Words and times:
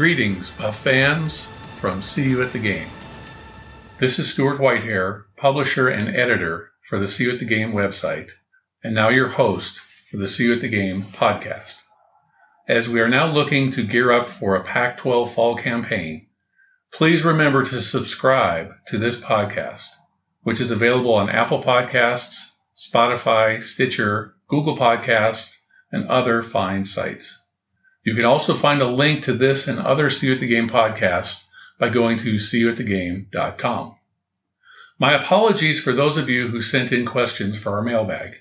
Greetings, 0.00 0.50
Buff 0.52 0.82
fans, 0.82 1.46
from 1.74 2.00
CU 2.00 2.40
at 2.40 2.54
the 2.54 2.58
Game. 2.58 2.88
This 3.98 4.18
is 4.18 4.32
Stuart 4.32 4.58
Whitehair, 4.58 5.24
publisher 5.36 5.88
and 5.88 6.16
editor 6.16 6.70
for 6.88 6.98
the 6.98 7.06
CU 7.06 7.30
at 7.30 7.38
the 7.38 7.44
Game 7.44 7.72
website, 7.72 8.30
and 8.82 8.94
now 8.94 9.10
your 9.10 9.28
host 9.28 9.78
for 10.10 10.16
the 10.16 10.26
CU 10.26 10.54
at 10.54 10.62
the 10.62 10.70
Game 10.70 11.02
podcast. 11.02 11.76
As 12.66 12.88
we 12.88 13.02
are 13.02 13.10
now 13.10 13.30
looking 13.30 13.72
to 13.72 13.86
gear 13.86 14.10
up 14.10 14.30
for 14.30 14.56
a 14.56 14.64
Pac 14.64 14.96
12 14.96 15.34
fall 15.34 15.54
campaign, 15.58 16.28
please 16.90 17.22
remember 17.22 17.66
to 17.66 17.76
subscribe 17.76 18.72
to 18.86 18.96
this 18.96 19.20
podcast, 19.20 19.88
which 20.44 20.62
is 20.62 20.70
available 20.70 21.12
on 21.12 21.28
Apple 21.28 21.62
Podcasts, 21.62 22.38
Spotify, 22.74 23.62
Stitcher, 23.62 24.34
Google 24.48 24.78
Podcasts, 24.78 25.52
and 25.92 26.08
other 26.08 26.40
fine 26.40 26.86
sites. 26.86 27.38
You 28.02 28.14
can 28.14 28.24
also 28.24 28.54
find 28.54 28.80
a 28.80 28.86
link 28.86 29.24
to 29.24 29.34
this 29.34 29.68
and 29.68 29.78
other 29.78 30.08
CU 30.08 30.32
at 30.32 30.40
the 30.40 30.46
Game 30.46 30.70
podcasts 30.70 31.44
by 31.78 31.90
going 31.90 32.16
to 32.18 32.36
cuatthegame.com. 32.36 33.96
My 34.98 35.12
apologies 35.12 35.80
for 35.80 35.92
those 35.92 36.16
of 36.16 36.30
you 36.30 36.48
who 36.48 36.62
sent 36.62 36.92
in 36.92 37.04
questions 37.04 37.58
for 37.58 37.76
our 37.76 37.82
mailbag. 37.82 38.36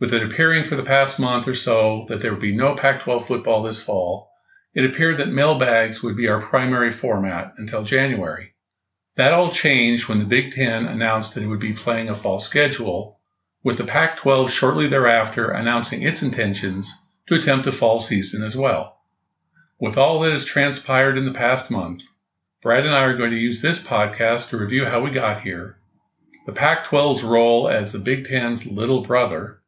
With 0.00 0.12
it 0.12 0.22
appearing 0.24 0.64
for 0.64 0.74
the 0.74 0.82
past 0.82 1.20
month 1.20 1.46
or 1.46 1.54
so 1.54 2.06
that 2.08 2.20
there 2.20 2.32
would 2.32 2.40
be 2.40 2.56
no 2.56 2.74
Pac 2.74 3.02
12 3.02 3.26
football 3.26 3.62
this 3.62 3.82
fall, 3.82 4.30
it 4.74 4.84
appeared 4.84 5.18
that 5.18 5.28
mailbags 5.28 6.02
would 6.02 6.16
be 6.16 6.26
our 6.26 6.40
primary 6.40 6.90
format 6.90 7.54
until 7.56 7.84
January. 7.84 8.54
That 9.14 9.32
all 9.32 9.52
changed 9.52 10.08
when 10.08 10.18
the 10.18 10.24
Big 10.24 10.52
Ten 10.52 10.86
announced 10.86 11.34
that 11.34 11.44
it 11.44 11.46
would 11.46 11.60
be 11.60 11.72
playing 11.72 12.08
a 12.08 12.16
fall 12.16 12.40
schedule, 12.40 13.20
with 13.62 13.78
the 13.78 13.84
Pac 13.84 14.16
12 14.16 14.50
shortly 14.50 14.88
thereafter 14.88 15.50
announcing 15.50 16.02
its 16.02 16.22
intentions 16.22 16.92
to 17.28 17.36
attempt 17.36 17.68
a 17.68 17.72
fall 17.72 18.00
season 18.00 18.42
as 18.42 18.56
well. 18.56 18.93
With 19.84 19.98
all 19.98 20.20
that 20.20 20.32
has 20.32 20.46
transpired 20.46 21.18
in 21.18 21.26
the 21.26 21.34
past 21.34 21.70
month, 21.70 22.04
Brad 22.62 22.86
and 22.86 22.94
I 22.94 23.02
are 23.02 23.18
going 23.18 23.32
to 23.32 23.36
use 23.36 23.60
this 23.60 23.78
podcast 23.78 24.48
to 24.48 24.56
review 24.56 24.86
how 24.86 25.02
we 25.02 25.10
got 25.10 25.42
here, 25.42 25.76
the 26.46 26.52
Pac 26.52 26.86
12's 26.86 27.22
role 27.22 27.68
as 27.68 27.92
the 27.92 27.98
Big 27.98 28.24
Ten's 28.26 28.64
little 28.64 29.02
brother, 29.02 29.60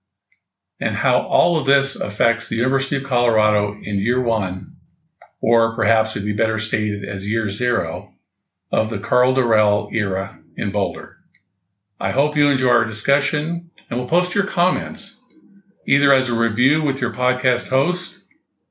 and 0.81 0.97
how 0.97 1.19
all 1.19 1.59
of 1.59 1.67
this 1.67 1.97
affects 1.97 2.49
the 2.49 2.57
University 2.57 2.97
of 2.97 3.05
Colorado 3.05 3.75
in 3.75 3.99
year 3.99 4.19
one, 4.19 4.77
or 5.43 5.77
perhaps 5.77 6.17
it'd 6.17 6.25
be 6.25 6.33
better 6.33 6.59
stated 6.59 7.05
as 7.07 7.29
year 7.29 7.51
zero, 7.51 8.15
of 8.73 8.89
the 8.89 8.99
Karl 8.99 9.35
Dorrell 9.35 9.93
era 9.93 10.41
in 10.57 10.71
Boulder. 10.71 11.19
I 12.01 12.13
hope 12.13 12.39
you 12.39 12.49
enjoy 12.49 12.71
our 12.71 12.87
discussion 12.87 13.71
and 13.91 14.01
will 14.01 14.09
post 14.09 14.35
your 14.35 14.47
comments 14.47 15.21
either 15.87 16.11
as 16.11 16.31
a 16.31 16.35
review 16.35 16.85
with 16.85 17.03
your 17.03 17.13
podcast 17.13 17.69
host 17.69 18.23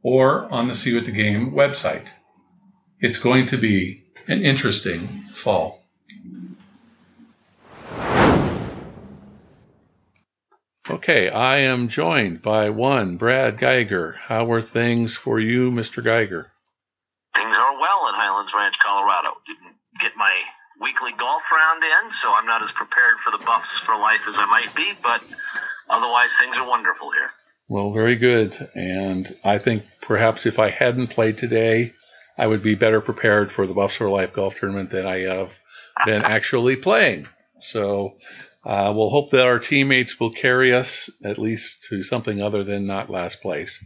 or 0.05 0.45
on 0.53 0.67
the 0.67 0.73
CU 0.77 0.99
at 0.99 1.05
the 1.05 1.11
Game 1.11 1.49
website. 1.49 2.05
It's 2.99 3.17
going 3.17 3.47
to 3.47 3.57
be 3.57 4.03
an 4.27 4.45
interesting 4.45 5.07
fall. 5.33 5.81
Okay, 10.87 11.27
I 11.29 11.57
am 11.65 11.87
joined 11.87 12.43
by 12.43 12.69
one, 12.69 13.17
Brad 13.17 13.57
Geiger. 13.57 14.11
How 14.11 14.51
are 14.51 14.61
things 14.61 15.17
for 15.17 15.39
you, 15.39 15.71
Mr. 15.71 16.03
Geiger? 16.03 16.51
Things 17.33 17.55
are 17.57 17.73
well 17.81 18.07
in 18.07 18.13
Highlands 18.13 18.53
Ranch, 18.55 18.75
Colorado. 18.85 19.41
Didn't 19.47 19.73
get 19.99 20.11
my 20.15 20.33
weekly 20.79 21.17
golf 21.17 21.41
round 21.51 21.81
in, 21.81 22.11
so 22.21 22.29
I'm 22.29 22.45
not 22.45 22.61
as 22.61 22.69
prepared 22.77 23.17
for 23.25 23.31
the 23.35 23.43
buffs 23.43 23.73
for 23.87 23.97
life 23.97 24.21
as 24.29 24.35
I 24.37 24.45
might 24.45 24.75
be, 24.75 24.93
but 25.01 25.23
otherwise 25.89 26.29
things 26.39 26.55
are 26.57 26.69
wonderful 26.69 27.09
here. 27.09 27.31
Well, 27.67 27.91
very 27.91 28.15
good. 28.15 28.55
And 28.75 29.35
I 29.43 29.57
think 29.57 29.83
perhaps 30.01 30.45
if 30.45 30.59
I 30.59 30.69
hadn't 30.69 31.07
played 31.07 31.37
today, 31.37 31.93
I 32.37 32.45
would 32.47 32.61
be 32.61 32.75
better 32.75 33.01
prepared 33.01 33.51
for 33.51 33.65
the 33.65 33.73
Buffs 33.73 33.95
for 33.95 34.09
Life 34.09 34.33
golf 34.33 34.59
tournament 34.59 34.91
than 34.91 35.05
I 35.05 35.21
have 35.21 35.53
been 36.05 36.21
actually 36.25 36.75
playing. 36.75 37.27
So 37.59 38.17
uh, 38.65 38.93
we'll 38.95 39.09
hope 39.09 39.31
that 39.31 39.45
our 39.45 39.59
teammates 39.59 40.19
will 40.19 40.31
carry 40.31 40.73
us 40.73 41.09
at 41.23 41.39
least 41.39 41.83
to 41.89 42.03
something 42.03 42.41
other 42.41 42.63
than 42.63 42.85
not 42.85 43.09
last 43.09 43.41
place. 43.41 43.83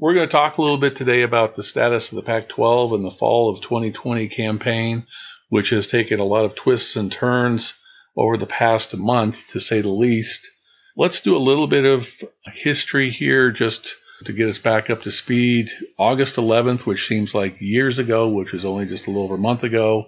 We're 0.00 0.14
going 0.14 0.28
to 0.28 0.32
talk 0.32 0.58
a 0.58 0.62
little 0.62 0.78
bit 0.78 0.96
today 0.96 1.22
about 1.22 1.54
the 1.54 1.62
status 1.62 2.12
of 2.12 2.16
the 2.16 2.22
Pac 2.22 2.48
12 2.48 2.92
and 2.92 3.04
the 3.04 3.10
fall 3.10 3.50
of 3.50 3.60
2020 3.60 4.28
campaign, 4.28 5.06
which 5.48 5.70
has 5.70 5.86
taken 5.86 6.20
a 6.20 6.24
lot 6.24 6.44
of 6.44 6.54
twists 6.54 6.96
and 6.96 7.10
turns 7.10 7.74
over 8.16 8.36
the 8.36 8.46
past 8.46 8.96
month, 8.96 9.48
to 9.48 9.60
say 9.60 9.80
the 9.80 9.88
least. 9.88 10.50
Let's 10.98 11.20
do 11.20 11.36
a 11.36 11.38
little 11.38 11.66
bit 11.66 11.84
of 11.84 12.08
history 12.54 13.10
here 13.10 13.50
just 13.50 13.96
to 14.24 14.32
get 14.32 14.48
us 14.48 14.58
back 14.58 14.88
up 14.88 15.02
to 15.02 15.10
speed. 15.10 15.68
August 15.98 16.36
11th, 16.36 16.86
which 16.86 17.06
seems 17.06 17.34
like 17.34 17.60
years 17.60 17.98
ago, 17.98 18.28
which 18.28 18.52
was 18.52 18.64
only 18.64 18.86
just 18.86 19.06
a 19.06 19.10
little 19.10 19.24
over 19.24 19.34
a 19.34 19.38
month 19.38 19.62
ago, 19.62 20.06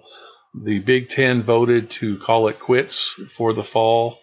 the 0.59 0.79
Big 0.79 1.09
Ten 1.09 1.43
voted 1.43 1.91
to 1.91 2.17
call 2.17 2.47
it 2.47 2.59
quits 2.59 3.11
for 3.35 3.53
the 3.53 3.61
fall. 3.63 4.17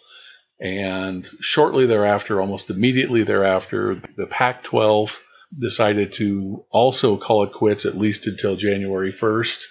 And 0.60 1.24
shortly 1.38 1.86
thereafter, 1.86 2.40
almost 2.40 2.68
immediately 2.68 3.22
thereafter, 3.22 4.02
the 4.16 4.26
Pac 4.26 4.64
12 4.64 5.22
decided 5.60 6.14
to 6.14 6.64
also 6.70 7.16
call 7.16 7.44
it 7.44 7.52
quits, 7.52 7.86
at 7.86 7.96
least 7.96 8.26
until 8.26 8.56
January 8.56 9.12
1st. 9.12 9.62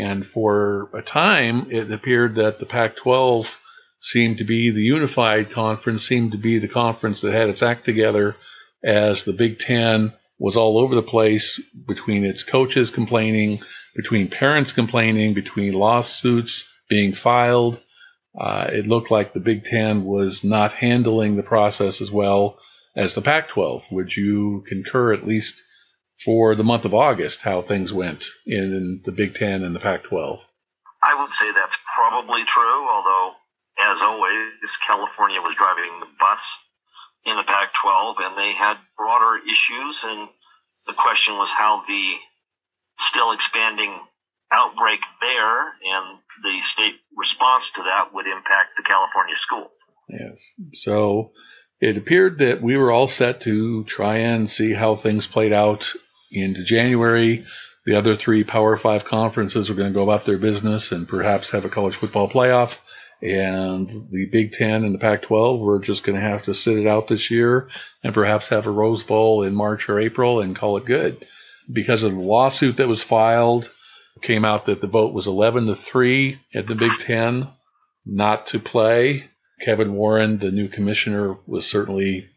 And 0.00 0.26
for 0.26 0.90
a 0.94 1.00
time, 1.00 1.70
it 1.70 1.92
appeared 1.92 2.34
that 2.34 2.58
the 2.58 2.66
Pac 2.66 2.96
12 2.96 3.56
seemed 4.00 4.38
to 4.38 4.44
be 4.44 4.70
the 4.70 4.82
unified 4.82 5.50
conference, 5.50 6.06
seemed 6.06 6.32
to 6.32 6.38
be 6.38 6.58
the 6.58 6.68
conference 6.68 7.20
that 7.22 7.32
had 7.32 7.48
its 7.48 7.62
act 7.62 7.84
together 7.84 8.36
as 8.84 9.24
the 9.24 9.32
Big 9.32 9.58
Ten 9.58 10.12
was 10.38 10.56
all 10.56 10.78
over 10.78 10.94
the 10.94 11.02
place 11.02 11.60
between 11.86 12.24
its 12.24 12.44
coaches 12.44 12.90
complaining, 12.90 13.60
between 13.96 14.28
parents 14.28 14.72
complaining, 14.72 15.34
between 15.34 15.72
lawsuits 15.72 16.64
being 16.88 17.12
filed. 17.12 17.80
Uh, 18.38 18.68
it 18.72 18.86
looked 18.86 19.10
like 19.10 19.32
the 19.32 19.40
Big 19.40 19.64
Ten 19.64 20.04
was 20.04 20.44
not 20.44 20.72
handling 20.72 21.36
the 21.36 21.42
process 21.42 22.00
as 22.00 22.10
well 22.10 22.58
as 22.94 23.14
the 23.14 23.22
Pac 23.22 23.48
12. 23.48 23.90
Would 23.90 24.16
you 24.16 24.64
concur, 24.68 25.12
at 25.12 25.26
least 25.26 25.62
for 26.24 26.54
the 26.54 26.64
month 26.64 26.84
of 26.84 26.94
August, 26.94 27.42
how 27.42 27.62
things 27.62 27.92
went 27.92 28.24
in 28.46 29.02
the 29.04 29.12
Big 29.12 29.34
Ten 29.34 29.64
and 29.64 29.74
the 29.74 29.80
Pac 29.80 30.04
12? 30.04 30.38
I 31.02 31.20
would 31.20 31.30
say 31.30 31.46
that's 31.54 31.76
probably 31.96 32.42
true, 32.52 32.88
although 32.88 33.34
as 33.78 33.98
always, 34.02 34.58
California 34.86 35.38
was 35.38 35.54
driving 35.54 36.02
the 36.02 36.10
bus 36.18 36.42
in 37.24 37.38
the 37.38 37.46
Pac 37.46 37.70
12, 37.78 38.18
and 38.26 38.34
they 38.34 38.52
had 38.58 38.82
broader 38.98 39.38
issues. 39.38 39.94
And 40.02 40.28
the 40.90 40.98
question 40.98 41.38
was 41.38 41.50
how 41.54 41.86
the 41.86 42.04
still 43.14 43.30
expanding 43.30 43.94
outbreak 44.50 44.98
there 45.20 45.60
and 45.62 46.18
the 46.42 46.56
state 46.74 46.98
response 47.14 47.64
to 47.76 47.82
that 47.86 48.14
would 48.14 48.26
impact 48.26 48.74
the 48.76 48.82
California 48.82 49.36
school. 49.46 49.70
Yes. 50.08 50.42
So 50.74 51.32
it 51.80 51.96
appeared 51.96 52.38
that 52.38 52.62
we 52.62 52.76
were 52.76 52.90
all 52.90 53.06
set 53.06 53.42
to 53.42 53.84
try 53.84 54.18
and 54.18 54.50
see 54.50 54.72
how 54.72 54.94
things 54.96 55.26
played 55.26 55.52
out 55.52 55.92
into 56.32 56.64
January. 56.64 57.44
The 57.86 57.96
other 57.96 58.16
three 58.16 58.42
Power 58.42 58.76
Five 58.76 59.04
conferences 59.04 59.68
were 59.68 59.76
going 59.76 59.92
to 59.92 59.96
go 59.96 60.02
about 60.02 60.24
their 60.24 60.38
business 60.38 60.92
and 60.92 61.08
perhaps 61.08 61.50
have 61.50 61.64
a 61.64 61.70
college 61.70 61.96
football 61.96 62.28
playoff 62.28 62.78
and 63.20 63.88
the 64.10 64.26
Big 64.26 64.52
Ten 64.52 64.84
and 64.84 64.94
the 64.94 64.98
Pac 64.98 65.22
12 65.22 65.60
we're 65.60 65.80
just 65.80 66.04
going 66.04 66.18
to 66.18 66.26
have 66.26 66.44
to 66.44 66.54
sit 66.54 66.78
it 66.78 66.86
out 66.86 67.08
this 67.08 67.30
year 67.30 67.68
and 68.04 68.14
perhaps 68.14 68.50
have 68.50 68.66
a 68.66 68.70
Rose 68.70 69.02
Bowl 69.02 69.42
in 69.42 69.54
March 69.54 69.88
or 69.88 69.98
April 69.98 70.40
and 70.40 70.54
call 70.54 70.76
it 70.76 70.84
good. 70.84 71.26
Because 71.70 72.04
of 72.04 72.12
the 72.12 72.20
lawsuit 72.20 72.78
that 72.78 72.88
was 72.88 73.02
filed, 73.02 73.70
came 74.22 74.44
out 74.44 74.66
that 74.66 74.80
the 74.80 74.86
vote 74.86 75.12
was 75.12 75.26
11 75.26 75.66
to 75.66 75.74
3 75.74 76.38
at 76.54 76.66
the 76.66 76.74
Big 76.74 76.92
Ten 76.98 77.48
not 78.04 78.48
to 78.48 78.58
play. 78.58 79.28
Kevin 79.60 79.94
Warren, 79.94 80.38
the 80.38 80.50
new 80.50 80.68
commissioner, 80.68 81.36
was 81.46 81.68
certainly 81.68 82.28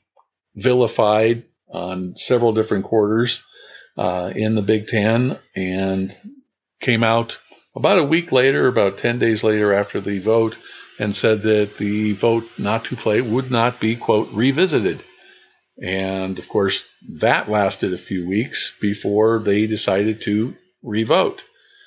vilified 0.55 1.43
on 1.69 2.15
several 2.17 2.53
different 2.53 2.85
quarters 2.85 3.43
uh, 3.97 4.31
in 4.35 4.55
the 4.55 4.61
Big 4.61 4.87
Ten 4.87 5.37
and 5.55 6.15
came 6.79 7.03
out 7.03 7.39
about 7.75 7.99
a 7.99 8.03
week 8.03 8.31
later, 8.31 8.67
about 8.67 8.97
10 8.97 9.19
days 9.19 9.43
later 9.43 9.73
after 9.73 10.01
the 10.01 10.19
vote, 10.19 10.57
and 10.99 11.15
said 11.15 11.41
that 11.43 11.77
the 11.77 12.13
vote 12.13 12.47
not 12.57 12.85
to 12.85 12.95
play 12.95 13.21
would 13.21 13.49
not 13.49 13.79
be, 13.79 13.95
quote, 13.95 14.29
revisited. 14.31 15.03
And 15.81 16.37
of 16.37 16.47
course, 16.47 16.87
that 17.19 17.49
lasted 17.49 17.93
a 17.93 17.97
few 17.97 18.27
weeks 18.27 18.73
before 18.79 19.39
they 19.39 19.65
decided 19.67 20.21
to 20.23 20.55
revote. 20.83 21.41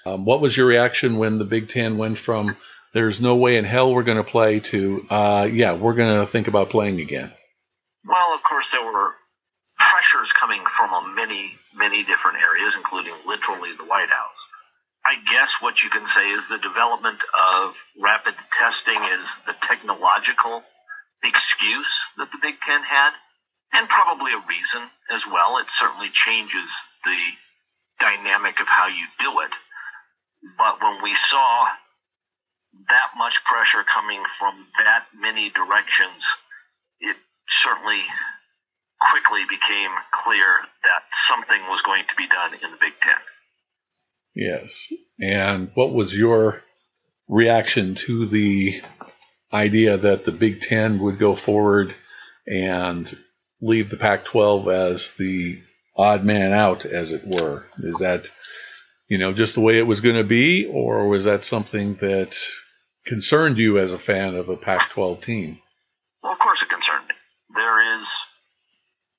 Um, 0.06 0.24
what 0.24 0.40
was 0.40 0.56
your 0.56 0.66
reaction 0.66 1.16
when 1.16 1.38
the 1.38 1.44
Big 1.44 1.68
Ten 1.68 1.96
went 1.96 2.18
from 2.18 2.56
there's 2.92 3.20
no 3.20 3.36
way 3.36 3.56
in 3.56 3.64
hell 3.64 3.92
we're 3.92 4.04
going 4.04 4.22
to 4.22 4.30
play 4.30 4.60
to, 4.60 5.06
uh, 5.10 5.48
yeah, 5.50 5.74
we're 5.74 5.94
going 5.94 6.20
to 6.20 6.30
think 6.30 6.48
about 6.48 6.70
playing 6.70 7.00
again? 7.00 7.32
Well, 8.06 8.34
of 8.34 8.40
course, 8.48 8.66
there 8.70 8.84
were 8.84 9.10
pressures 9.76 10.30
coming 10.38 10.62
from 10.78 11.14
many, 11.14 11.52
many 11.74 11.98
different 12.06 12.38
areas, 12.38 12.72
including 12.78 13.14
literally 13.26 13.70
the 13.76 13.84
White 13.84 14.10
House. 14.10 14.43
I 15.04 15.20
guess 15.28 15.52
what 15.60 15.76
you 15.84 15.92
can 15.92 16.08
say 16.16 16.26
is 16.32 16.42
the 16.48 16.64
development 16.64 17.20
of 17.36 17.76
rapid 18.00 18.34
testing 18.56 19.00
is 19.04 19.24
the 19.44 19.56
technological 19.68 20.64
excuse 21.20 21.92
that 22.16 22.32
the 22.32 22.40
Big 22.40 22.56
Ten 22.64 22.80
had, 22.80 23.12
and 23.76 23.84
probably 23.88 24.32
a 24.32 24.40
reason 24.48 24.88
as 25.12 25.20
well. 25.28 25.60
It 25.60 25.68
certainly 25.76 26.08
changes 26.24 26.68
the 27.04 27.20
dynamic 28.00 28.56
of 28.60 28.68
how 28.68 28.88
you 28.88 29.04
do 29.20 29.32
it. 29.44 29.52
But 30.56 30.80
when 30.80 31.04
we 31.04 31.12
saw 31.28 31.68
that 32.88 33.10
much 33.16 33.36
pressure 33.44 33.84
coming 33.92 34.24
from 34.40 34.64
that 34.80 35.08
many 35.12 35.52
directions, 35.52 36.20
it 37.00 37.16
certainly 37.60 38.02
quickly 39.12 39.44
became 39.52 39.92
clear 40.24 40.64
that 40.84 41.02
something 41.28 41.60
was 41.68 41.84
going 41.84 42.08
to 42.08 42.16
be 42.16 42.28
done 42.28 42.56
in 42.56 42.72
the 42.72 42.80
Big 42.80 42.96
Ten. 43.04 43.20
Yes. 44.34 44.92
And 45.20 45.70
what 45.74 45.92
was 45.92 46.16
your 46.16 46.62
reaction 47.28 47.94
to 47.94 48.26
the 48.26 48.80
idea 49.52 49.96
that 49.96 50.24
the 50.24 50.32
Big 50.32 50.60
Ten 50.60 50.98
would 51.00 51.18
go 51.18 51.34
forward 51.34 51.94
and 52.46 53.16
leave 53.60 53.90
the 53.90 53.96
Pac 53.96 54.24
12 54.24 54.68
as 54.68 55.10
the 55.16 55.60
odd 55.96 56.24
man 56.24 56.52
out, 56.52 56.84
as 56.84 57.12
it 57.12 57.22
were? 57.24 57.64
Is 57.78 57.98
that, 57.98 58.28
you 59.08 59.18
know, 59.18 59.32
just 59.32 59.54
the 59.54 59.60
way 59.60 59.78
it 59.78 59.86
was 59.86 60.00
going 60.00 60.16
to 60.16 60.24
be, 60.24 60.66
or 60.66 61.08
was 61.08 61.24
that 61.24 61.44
something 61.44 61.94
that 61.96 62.36
concerned 63.06 63.58
you 63.58 63.78
as 63.78 63.92
a 63.92 63.98
fan 63.98 64.34
of 64.34 64.48
a 64.48 64.56
Pac 64.56 64.92
12 64.92 65.22
team? 65.22 65.60
Well, 66.22 66.32
of 66.32 66.38
course 66.40 66.58
it 66.60 66.68
concerned 66.68 67.06
me. 67.06 67.14
There 67.54 68.00
is 68.00 68.06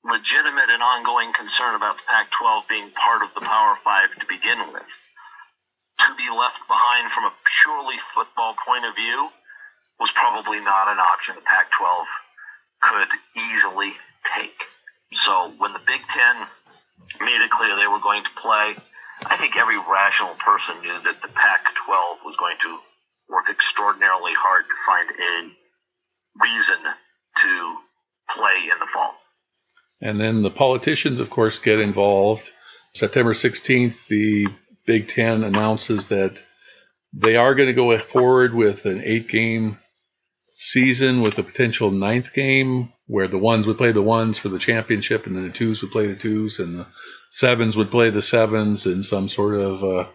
legitimate 0.04 0.68
and 0.68 0.82
ongoing 0.82 1.32
concern 1.32 1.74
about 1.74 1.96
the 1.96 2.06
Pac 2.06 2.28
12 2.38 2.64
being 2.68 2.90
part 2.92 3.22
of 3.24 3.32
the 3.34 3.40
Power 3.40 3.78
Five 3.82 4.12
to 4.20 4.26
begin 4.28 4.72
with 4.74 4.84
to 6.04 6.08
be 6.16 6.28
left 6.28 6.60
behind 6.68 7.08
from 7.12 7.28
a 7.28 7.34
purely 7.62 7.98
football 8.12 8.54
point 8.66 8.84
of 8.84 8.92
view 8.94 9.28
was 9.98 10.12
probably 10.12 10.60
not 10.60 10.92
an 10.92 11.00
option 11.00 11.36
the 11.36 11.46
Pac 11.46 11.72
12 11.72 12.04
could 12.84 13.10
easily 13.36 13.92
take. 14.36 14.60
So 15.24 15.56
when 15.56 15.72
the 15.72 15.80
Big 15.80 16.04
Ten 16.12 16.36
made 17.20 17.40
it 17.40 17.50
clear 17.50 17.72
they 17.76 17.88
were 17.88 18.02
going 18.02 18.24
to 18.24 18.34
play, 18.40 18.76
I 19.24 19.40
think 19.40 19.56
every 19.56 19.80
rational 19.80 20.36
person 20.36 20.84
knew 20.84 20.98
that 21.08 21.24
the 21.24 21.32
Pac 21.32 21.64
12 21.88 22.28
was 22.28 22.36
going 22.36 22.60
to 22.60 22.70
work 23.32 23.48
extraordinarily 23.48 24.36
hard 24.36 24.68
to 24.68 24.76
find 24.84 25.08
a 25.08 25.34
reason 26.36 26.80
to 26.84 27.52
play 28.36 28.68
in 28.68 28.78
the 28.78 28.90
fall. 28.92 29.14
And 30.00 30.20
then 30.20 30.42
the 30.42 30.50
politicians, 30.50 31.20
of 31.20 31.30
course, 31.30 31.58
get 31.58 31.80
involved. 31.80 32.50
September 32.94 33.32
16th, 33.32 34.06
the 34.08 34.48
Big 34.86 35.08
Ten 35.08 35.44
announces 35.44 36.06
that 36.06 36.40
they 37.12 37.36
are 37.36 37.54
going 37.54 37.68
to 37.68 37.72
go 37.72 37.96
forward 37.98 38.54
with 38.54 38.86
an 38.86 39.02
eight 39.04 39.28
game 39.28 39.78
season 40.54 41.20
with 41.20 41.38
a 41.38 41.42
potential 41.42 41.90
ninth 41.90 42.32
game 42.32 42.88
where 43.06 43.28
the 43.28 43.38
ones 43.38 43.66
would 43.66 43.76
play 43.76 43.92
the 43.92 44.02
ones 44.02 44.38
for 44.38 44.48
the 44.48 44.58
championship 44.58 45.26
and 45.26 45.36
then 45.36 45.44
the 45.44 45.50
twos 45.50 45.82
would 45.82 45.92
play 45.92 46.06
the 46.06 46.16
twos 46.16 46.58
and 46.58 46.78
the 46.78 46.86
sevens 47.30 47.76
would 47.76 47.90
play 47.90 48.10
the 48.10 48.22
sevens 48.22 48.86
in 48.86 49.02
some 49.02 49.28
sort 49.28 49.54
of 49.54 49.84
uh, 49.84 50.06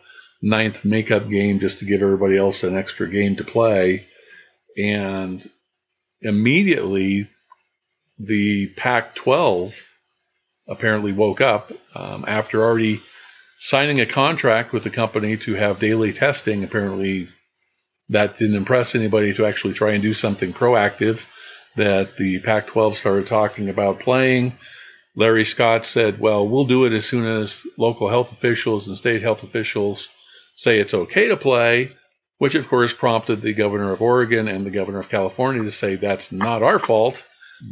ninth 0.41 0.83
makeup 0.83 1.29
game 1.29 1.59
just 1.59 1.79
to 1.79 1.85
give 1.85 2.01
everybody 2.01 2.37
else 2.37 2.63
an 2.63 2.75
extra 2.75 3.07
game 3.07 3.35
to 3.35 3.43
play. 3.43 4.07
And 4.77 5.47
immediately 6.21 7.29
the 8.17 8.67
Pac 8.75 9.15
12 9.15 9.75
apparently 10.67 11.11
woke 11.11 11.41
up 11.41 11.71
um, 11.93 12.25
after 12.27 12.63
already 12.63 13.01
signing 13.63 14.01
a 14.01 14.07
contract 14.07 14.73
with 14.73 14.81
the 14.81 14.89
company 14.89 15.37
to 15.37 15.53
have 15.53 15.79
daily 15.79 16.11
testing. 16.11 16.63
Apparently, 16.63 17.29
that 18.09 18.37
didn't 18.37 18.55
impress 18.55 18.95
anybody 18.95 19.35
to 19.35 19.45
actually 19.45 19.75
try 19.75 19.91
and 19.91 20.01
do 20.01 20.15
something 20.15 20.51
proactive. 20.51 21.23
That 21.77 22.17
the 22.17 22.39
Pac 22.39 22.67
12 22.67 22.97
started 22.97 23.27
talking 23.27 23.69
about 23.69 24.01
playing. 24.01 24.57
Larry 25.15 25.45
Scott 25.45 25.85
said, 25.85 26.19
Well, 26.19 26.45
we'll 26.47 26.65
do 26.65 26.85
it 26.85 26.91
as 26.91 27.05
soon 27.05 27.25
as 27.25 27.63
local 27.77 28.09
health 28.09 28.31
officials 28.33 28.87
and 28.87 28.97
state 28.97 29.21
health 29.21 29.43
officials 29.43 30.09
say 30.55 30.79
it's 30.79 30.93
okay 30.93 31.27
to 31.27 31.37
play, 31.37 31.91
which 32.39 32.55
of 32.55 32.67
course 32.67 32.93
prompted 32.93 33.41
the 33.41 33.53
governor 33.53 33.91
of 33.91 34.01
Oregon 34.01 34.47
and 34.47 34.65
the 34.65 34.71
governor 34.71 34.99
of 34.99 35.09
California 35.09 35.63
to 35.63 35.71
say 35.71 35.95
that's 35.95 36.31
not 36.31 36.63
our 36.63 36.79
fault. 36.79 37.23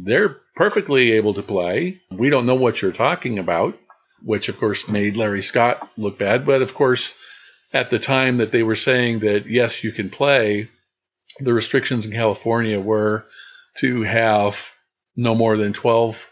They're 0.04 0.36
perfectly 0.54 1.12
able 1.12 1.34
to 1.34 1.42
play. 1.42 2.00
We 2.10 2.30
don't 2.30 2.46
know 2.46 2.54
what 2.54 2.80
you're 2.80 2.92
talking 2.92 3.38
about 3.38 3.76
which 4.22 4.48
of 4.48 4.58
course 4.58 4.88
made 4.88 5.16
Larry 5.16 5.42
Scott 5.42 5.88
look 5.96 6.18
bad. 6.18 6.46
But 6.46 6.62
of 6.62 6.74
course, 6.74 7.14
at 7.72 7.90
the 7.90 7.98
time 7.98 8.38
that 8.38 8.52
they 8.52 8.62
were 8.62 8.76
saying 8.76 9.20
that 9.20 9.46
yes, 9.46 9.84
you 9.84 9.92
can 9.92 10.10
play, 10.10 10.68
the 11.38 11.54
restrictions 11.54 12.06
in 12.06 12.12
California 12.12 12.80
were 12.80 13.26
to 13.78 14.02
have 14.02 14.72
no 15.16 15.34
more 15.34 15.56
than 15.56 15.72
12 15.72 16.28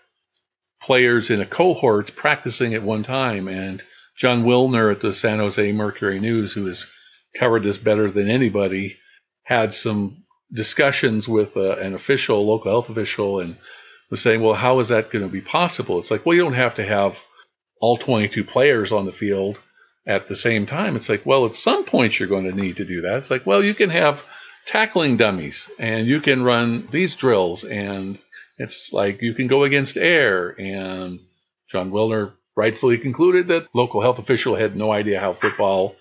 players 0.82 1.31
in 1.31 1.40
a 1.40 1.46
cohort 1.46 2.14
practicing 2.14 2.75
at 2.75 2.82
one 2.82 3.02
time. 3.02 3.49
And 3.49 3.82
Jon 4.17 4.44
Wilner 4.44 4.93
at 4.93 5.00
the 5.00 5.12
San 5.12 5.38
Jose 5.38 5.73
Mercury 5.73 6.20
News, 6.20 6.53
who 6.53 6.67
has 6.67 6.86
covered 7.36 7.63
this 7.63 7.79
better 7.79 8.10
than 8.10 8.29
anybody, 8.29 8.98
had 9.44 9.72
some 9.72 10.24
discussions 10.53 11.29
with 11.29 11.56
uh, 11.56 11.77
an 11.77 11.94
official, 11.94 12.46
local 12.46 12.70
health 12.70 12.91
official, 12.91 13.41
and 13.41 13.56
was 14.10 14.20
saying, 14.20 14.41
well, 14.41 14.55
how 14.55 14.79
is 14.79 14.89
that 14.89 15.10
going 15.10 15.24
to 15.24 15.31
be 15.31 15.41
possible? 15.41 15.98
It's 15.98 16.10
like, 16.10 16.24
well, 16.24 16.36
you 16.36 16.43
don't 16.43 16.55
have 16.55 16.77
to 16.77 16.84
have 16.84 17.22
all 17.81 17.97
22 17.97 18.44
players 18.44 18.93
on 18.93 19.06
the 19.06 19.13
field 19.13 19.61
at 20.06 20.27
the 20.27 20.35
same 20.35 20.67
time. 20.67 20.97
It's 20.97 21.08
like, 21.08 21.27
well, 21.27 21.47
at 21.47 21.55
some 21.55 21.85
point 21.85 22.19
you're 22.19 22.29
going 22.29 22.51
to 22.51 22.56
need 22.56 22.77
to 22.77 22.85
do 22.85 23.03
that. 23.03 23.19
It's 23.19 23.31
like, 23.31 23.47
well, 23.47 23.63
you 23.63 23.75
can 23.75 23.91
have 23.91 24.25
tackling 24.67 25.17
dummies 25.17 25.70
and 25.79 26.06
you 26.06 26.20
can 26.20 26.43
run 26.43 26.89
these 26.91 27.15
drills 27.15 27.65
and 27.65 28.19
it's 28.56 28.93
like 28.93 29.23
you 29.23 29.35
can 29.35 29.47
go 29.47 29.65
against 29.65 29.97
air. 29.97 30.49
And 30.58 31.20
Jon 31.70 31.91
Wilner 31.91 32.32
rightfully 32.56 32.99
concluded 32.99 33.49
that 33.49 33.69
local 33.75 34.01
health 34.01 34.19
official 34.19 34.56
had 34.56 34.77
no 34.77 34.91
idea 34.91 35.20
how 35.20 35.35
football 35.35 35.94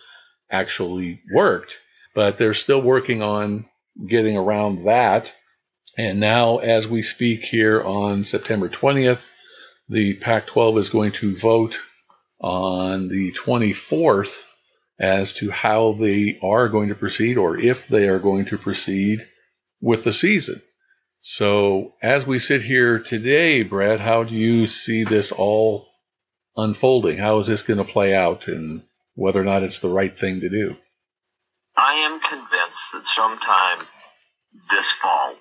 actually 0.49 1.21
worked, 1.31 1.77
but 2.15 2.37
they're 2.37 2.53
still 2.53 2.81
working 2.81 3.21
on 3.21 3.65
getting 4.07 4.37
around 4.37 4.85
that. 4.85 5.33
And 5.97 6.19
now, 6.19 6.57
as 6.57 6.87
we 6.87 7.01
speak 7.01 7.43
here 7.43 7.81
on 7.81 8.23
September 8.23 8.69
20th, 8.69 9.29
the 9.89 10.15
Pac 10.15 10.47
12 10.47 10.77
is 10.79 10.89
going 10.89 11.13
to 11.13 11.35
vote 11.35 11.79
on 12.39 13.07
the 13.07 13.31
24th 13.31 14.43
as 14.99 15.33
to 15.33 15.49
how 15.51 15.93
they 15.93 16.39
are 16.41 16.69
going 16.69 16.89
to 16.89 16.95
proceed 16.95 17.37
or 17.37 17.59
if 17.59 17.87
they 17.87 18.07
are 18.07 18.19
going 18.19 18.45
to 18.45 18.57
proceed 18.57 19.25
with 19.81 20.03
the 20.03 20.13
season. 20.13 20.61
So, 21.21 21.93
as 22.01 22.25
we 22.25 22.39
sit 22.39 22.61
here 22.61 22.99
today, 22.99 23.63
Brad, 23.63 23.99
how 23.99 24.23
do 24.23 24.35
you 24.35 24.67
see 24.67 25.03
this 25.03 25.31
all 25.31 25.87
unfolding? 26.55 27.17
How 27.17 27.39
is 27.39 27.47
this 27.47 27.63
going 27.63 27.79
to 27.79 27.83
play 27.83 28.15
out 28.15 28.47
and 28.47 28.83
whether 29.15 29.41
or 29.41 29.45
not 29.45 29.63
it's 29.63 29.79
the 29.79 29.89
right 29.89 30.17
thing 30.17 30.41
to 30.41 30.49
do? 30.49 30.75
I 31.75 32.05
am 32.05 32.19
convinced 32.19 32.85
that 32.93 33.03
sometime 33.15 33.87
this 34.53 34.85
fall, 35.01 35.35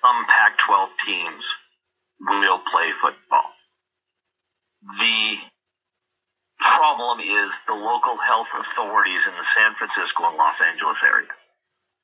some 0.00 0.24
Pac 0.26 0.56
12 0.66 0.88
teams 1.06 1.44
will 2.20 2.60
play 2.72 2.88
football. 3.00 3.48
The 4.86 5.20
problem 6.62 7.20
is 7.20 7.48
the 7.68 7.76
local 7.76 8.16
health 8.20 8.48
authorities 8.54 9.22
in 9.28 9.34
the 9.34 9.48
San 9.56 9.76
Francisco 9.76 10.30
and 10.30 10.36
Los 10.38 10.58
Angeles 10.62 11.00
area. 11.04 11.32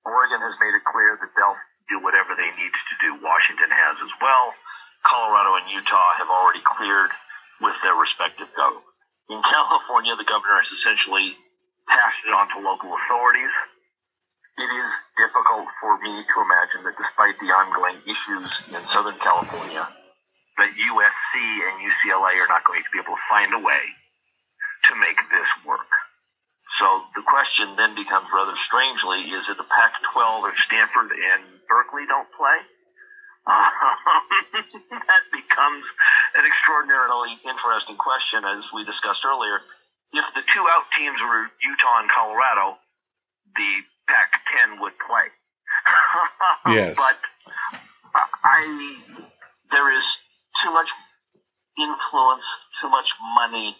Oregon 0.04 0.42
has 0.42 0.57
made 0.59 0.75
it 0.75 0.85
clear 0.85 1.16
that 1.21 1.31
they'll 1.38 1.61
do 1.88 2.02
whatever 2.02 2.35
they 2.35 2.50
need 2.59 2.73
to 2.75 2.95
do. 3.00 3.11
Washington 3.23 3.71
has 3.71 3.97
as 4.02 4.12
well. 4.19 4.54
Colorado 5.07 5.59
and 5.59 5.66
Utah 5.71 6.11
have 6.19 6.31
already 6.31 6.62
cleared 6.62 7.11
with 7.62 7.75
their 7.83 7.95
respective 7.95 8.50
governments. 8.54 8.90
In 9.31 9.38
California, 9.47 10.14
the 10.19 10.26
governor 10.26 10.59
has 10.59 10.71
essentially 10.75 11.38
passed 11.87 12.23
it 12.26 12.35
on 12.35 12.50
to 12.54 12.59
local 12.62 12.90
authorities. 12.90 13.54
It 14.59 14.69
is 14.69 14.90
difficult 15.16 15.71
for 15.81 15.97
me 16.02 16.12
to 16.12 16.37
imagine 16.42 16.81
that 16.85 16.99
despite 16.99 17.38
the 17.40 17.50
ongoing 17.50 17.99
issues 18.04 18.50
in 18.69 18.83
Southern 18.92 19.16
California, 19.23 19.88
that 20.62 20.71
USC 20.78 21.35
and 21.66 21.75
UCLA 21.83 22.38
are 22.38 22.47
not 22.47 22.62
going 22.62 22.87
to 22.87 22.90
be 22.95 23.02
able 23.02 23.19
to 23.19 23.26
find 23.26 23.50
a 23.50 23.59
way 23.59 23.83
to 24.87 24.92
make 24.95 25.19
this 25.26 25.50
work. 25.66 25.90
So 26.78 26.87
the 27.19 27.26
question 27.26 27.75
then 27.75 27.99
becomes 27.99 28.31
rather 28.31 28.54
strangely, 28.71 29.26
is 29.26 29.42
it 29.50 29.59
the 29.59 29.66
Pac-12 29.66 30.23
if 30.47 30.57
Stanford 30.71 31.11
and 31.11 31.42
Berkeley 31.66 32.07
don't 32.07 32.31
play? 32.38 32.59
that 35.02 35.25
becomes 35.35 35.85
an 36.38 36.47
extraordinarily 36.47 37.35
interesting 37.42 37.99
question, 37.99 38.47
as 38.47 38.62
we 38.71 38.87
discussed 38.87 39.26
earlier. 39.26 39.66
If 40.14 40.26
the 40.38 40.47
two 40.47 40.64
out 40.71 40.87
teams 40.95 41.19
were 41.19 41.50
Utah 41.59 42.07
and 42.07 42.11
Colorado, 42.14 42.78
the 43.59 43.71
Pac-10 44.07 44.78
would 44.78 44.95
play. 45.02 45.26
yes. 46.78 46.95
But 46.95 47.19
I, 48.47 48.62
there 49.75 49.90
is 49.90 50.07
too 50.62 50.73
much 50.73 50.88
influence, 51.78 52.47
too 52.81 52.88
much 52.88 53.11
money, 53.35 53.76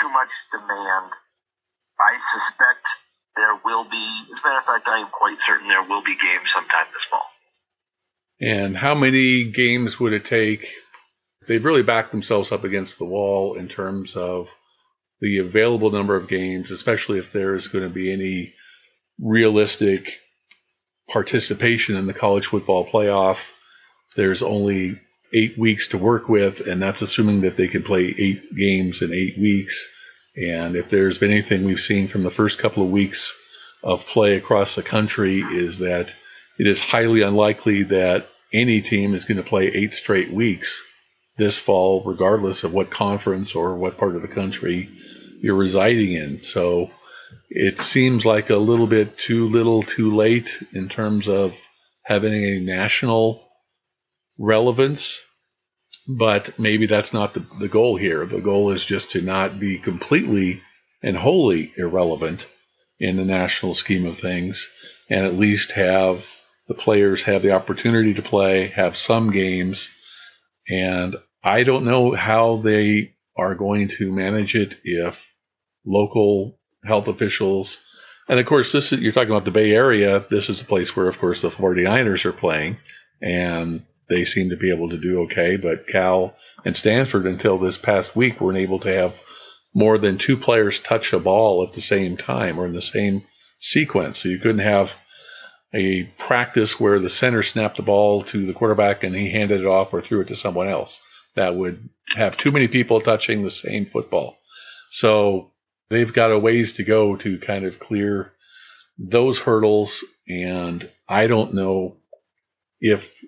too 0.00 0.08
much 0.08 0.32
demand. 0.50 1.12
I 2.00 2.16
suspect 2.32 2.84
there 3.36 3.60
will 3.64 3.84
be, 3.84 4.06
as 4.32 4.40
a 4.40 4.46
matter 4.46 4.58
of 4.58 4.66
fact, 4.66 4.88
I 4.88 5.00
am 5.00 5.10
quite 5.12 5.36
certain 5.46 5.68
there 5.68 5.82
will 5.82 6.02
be 6.02 6.16
games 6.16 6.48
sometime 6.54 6.86
this 6.92 7.06
fall. 7.10 7.28
And 8.40 8.76
how 8.76 8.94
many 8.94 9.44
games 9.50 10.00
would 10.00 10.12
it 10.12 10.24
take? 10.24 10.72
They've 11.46 11.64
really 11.64 11.82
backed 11.82 12.10
themselves 12.10 12.52
up 12.52 12.64
against 12.64 12.98
the 12.98 13.04
wall 13.04 13.54
in 13.54 13.68
terms 13.68 14.16
of 14.16 14.50
the 15.20 15.38
available 15.38 15.90
number 15.90 16.16
of 16.16 16.28
games, 16.28 16.70
especially 16.70 17.18
if 17.18 17.32
there's 17.32 17.68
going 17.68 17.84
to 17.84 17.92
be 17.92 18.12
any 18.12 18.54
realistic 19.20 20.10
participation 21.10 21.96
in 21.96 22.06
the 22.06 22.14
college 22.14 22.46
football 22.46 22.86
playoff. 22.86 23.50
There's 24.16 24.42
only 24.42 24.98
eight 25.32 25.58
weeks 25.58 25.88
to 25.88 25.98
work 25.98 26.28
with, 26.28 26.66
and 26.66 26.82
that's 26.82 27.02
assuming 27.02 27.42
that 27.42 27.56
they 27.56 27.68
can 27.68 27.82
play 27.82 28.14
eight 28.16 28.54
games 28.54 29.02
in 29.02 29.12
eight 29.12 29.38
weeks. 29.38 29.86
And 30.36 30.76
if 30.76 30.90
there's 30.90 31.18
been 31.18 31.30
anything 31.30 31.64
we've 31.64 31.80
seen 31.80 32.08
from 32.08 32.22
the 32.22 32.30
first 32.30 32.58
couple 32.58 32.82
of 32.82 32.90
weeks 32.90 33.32
of 33.82 34.06
play 34.06 34.36
across 34.36 34.74
the 34.74 34.82
country, 34.82 35.40
is 35.40 35.78
that 35.78 36.14
it 36.58 36.66
is 36.66 36.80
highly 36.80 37.22
unlikely 37.22 37.84
that 37.84 38.28
any 38.52 38.80
team 38.80 39.14
is 39.14 39.24
going 39.24 39.38
to 39.38 39.48
play 39.48 39.68
eight 39.68 39.94
straight 39.94 40.32
weeks 40.32 40.82
this 41.38 41.58
fall, 41.58 42.02
regardless 42.04 42.64
of 42.64 42.72
what 42.72 42.90
conference 42.90 43.54
or 43.54 43.76
what 43.76 43.96
part 43.96 44.16
of 44.16 44.22
the 44.22 44.28
country 44.28 44.90
you're 45.40 45.54
residing 45.54 46.12
in. 46.12 46.38
So 46.38 46.90
it 47.48 47.78
seems 47.78 48.26
like 48.26 48.50
a 48.50 48.56
little 48.56 48.86
bit 48.86 49.16
too 49.16 49.48
little, 49.48 49.82
too 49.82 50.10
late 50.10 50.56
in 50.72 50.88
terms 50.88 51.28
of 51.28 51.54
having 52.04 52.32
a 52.34 52.60
national 52.60 53.42
relevance. 54.40 55.20
But 56.08 56.58
maybe 56.58 56.86
that's 56.86 57.12
not 57.12 57.34
the, 57.34 57.46
the 57.58 57.68
goal 57.68 57.96
here. 57.96 58.26
The 58.26 58.40
goal 58.40 58.70
is 58.70 58.84
just 58.84 59.12
to 59.12 59.20
not 59.20 59.60
be 59.60 59.78
completely 59.78 60.62
and 61.02 61.16
wholly 61.16 61.72
irrelevant 61.76 62.48
in 62.98 63.16
the 63.16 63.24
national 63.24 63.74
scheme 63.74 64.06
of 64.06 64.18
things 64.18 64.68
and 65.08 65.26
at 65.26 65.36
least 65.36 65.72
have 65.72 66.26
the 66.68 66.74
players 66.74 67.22
have 67.24 67.42
the 67.42 67.52
opportunity 67.52 68.14
to 68.14 68.22
play, 68.22 68.68
have 68.68 68.96
some 68.96 69.30
games. 69.30 69.88
And 70.68 71.16
I 71.44 71.64
don't 71.64 71.84
know 71.84 72.14
how 72.14 72.56
they 72.56 73.14
are 73.36 73.54
going 73.54 73.88
to 73.88 74.12
manage 74.12 74.54
it 74.54 74.78
if 74.84 75.24
local 75.84 76.58
health 76.84 77.08
officials, 77.08 77.78
and 78.30 78.38
of 78.38 78.46
course, 78.46 78.70
this 78.70 78.92
is, 78.92 79.00
you're 79.00 79.10
talking 79.10 79.32
about 79.32 79.44
the 79.44 79.50
Bay 79.50 79.72
Area. 79.72 80.24
This 80.30 80.50
is 80.50 80.62
a 80.62 80.64
place 80.64 80.94
where, 80.94 81.08
of 81.08 81.18
course, 81.18 81.42
the 81.42 81.48
49ers 81.48 82.24
are 82.24 82.32
playing, 82.32 82.78
and 83.20 83.82
they 84.10 84.24
seem 84.24 84.50
to 84.50 84.56
be 84.56 84.70
able 84.70 84.90
to 84.90 84.98
do 84.98 85.22
okay. 85.22 85.56
But 85.56 85.86
Cal 85.86 86.36
and 86.64 86.76
Stanford, 86.76 87.26
until 87.26 87.56
this 87.56 87.78
past 87.78 88.14
week, 88.14 88.40
weren't 88.40 88.58
able 88.58 88.80
to 88.80 88.92
have 88.92 89.18
more 89.72 89.96
than 89.96 90.18
two 90.18 90.36
players 90.36 90.80
touch 90.80 91.12
a 91.12 91.18
ball 91.18 91.64
at 91.64 91.72
the 91.72 91.80
same 91.80 92.16
time 92.16 92.58
or 92.58 92.66
in 92.66 92.74
the 92.74 92.82
same 92.82 93.22
sequence. 93.58 94.18
So 94.18 94.28
you 94.28 94.38
couldn't 94.38 94.58
have 94.58 94.94
a 95.72 96.04
practice 96.18 96.80
where 96.80 96.98
the 96.98 97.08
center 97.08 97.42
snapped 97.42 97.76
the 97.76 97.82
ball 97.82 98.24
to 98.24 98.44
the 98.44 98.52
quarterback 98.52 99.04
and 99.04 99.14
he 99.14 99.30
handed 99.30 99.60
it 99.60 99.66
off 99.66 99.94
or 99.94 100.00
threw 100.00 100.20
it 100.20 100.28
to 100.28 100.36
someone 100.36 100.68
else. 100.68 101.00
That 101.36 101.54
would 101.54 101.88
have 102.16 102.36
too 102.36 102.50
many 102.50 102.66
people 102.66 103.00
touching 103.00 103.44
the 103.44 103.50
same 103.52 103.86
football. 103.86 104.36
So 104.90 105.52
they've 105.88 106.12
got 106.12 106.32
a 106.32 106.38
ways 106.38 106.74
to 106.74 106.82
go 106.82 107.14
to 107.16 107.38
kind 107.38 107.64
of 107.64 107.78
clear 107.78 108.32
those 108.98 109.38
hurdles. 109.38 110.04
And 110.28 110.90
I 111.08 111.28
don't 111.28 111.54
know 111.54 111.98
if 112.80 113.22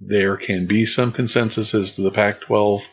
there 0.00 0.36
can 0.36 0.66
be 0.66 0.86
some 0.86 1.12
consensus 1.12 1.74
as 1.74 1.96
to 1.96 2.02
the 2.02 2.10
Pac 2.10 2.42
12 2.42 2.86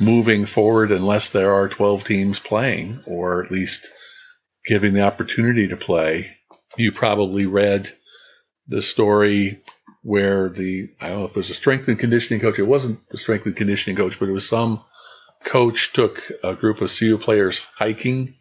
moving 0.00 0.46
forward 0.46 0.90
unless 0.90 1.30
there 1.30 1.54
are 1.54 1.68
12 1.68 2.04
teams 2.04 2.38
playing, 2.38 3.02
or 3.06 3.44
at 3.44 3.50
least 3.50 3.90
giving 4.66 4.94
the 4.94 5.02
opportunity 5.02 5.68
to 5.68 5.76
play. 5.76 6.36
You 6.76 6.92
probably 6.92 7.46
read 7.46 7.92
the 8.66 8.80
story 8.80 9.62
where 10.02 10.48
the 10.48 10.88
I 11.00 11.08
don't 11.08 11.18
know 11.18 11.24
if 11.24 11.32
it 11.32 11.36
was 11.36 11.50
a 11.50 11.54
strength 11.54 11.88
and 11.88 11.98
conditioning 11.98 12.40
coach. 12.40 12.58
It 12.58 12.64
wasn't 12.64 13.06
the 13.10 13.18
strength 13.18 13.46
and 13.46 13.56
conditioning 13.56 13.96
coach, 13.96 14.18
but 14.18 14.28
it 14.28 14.32
was 14.32 14.48
some 14.48 14.82
coach 15.44 15.92
took 15.92 16.22
a 16.42 16.54
group 16.54 16.80
of 16.80 16.94
CU 16.96 17.18
players 17.18 17.60
hiking 17.76 18.36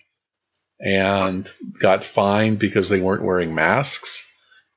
and 0.79 1.49
got 1.79 2.03
fined 2.03 2.59
because 2.59 2.89
they 2.89 3.01
weren't 3.01 3.23
wearing 3.23 3.53
masks. 3.53 4.23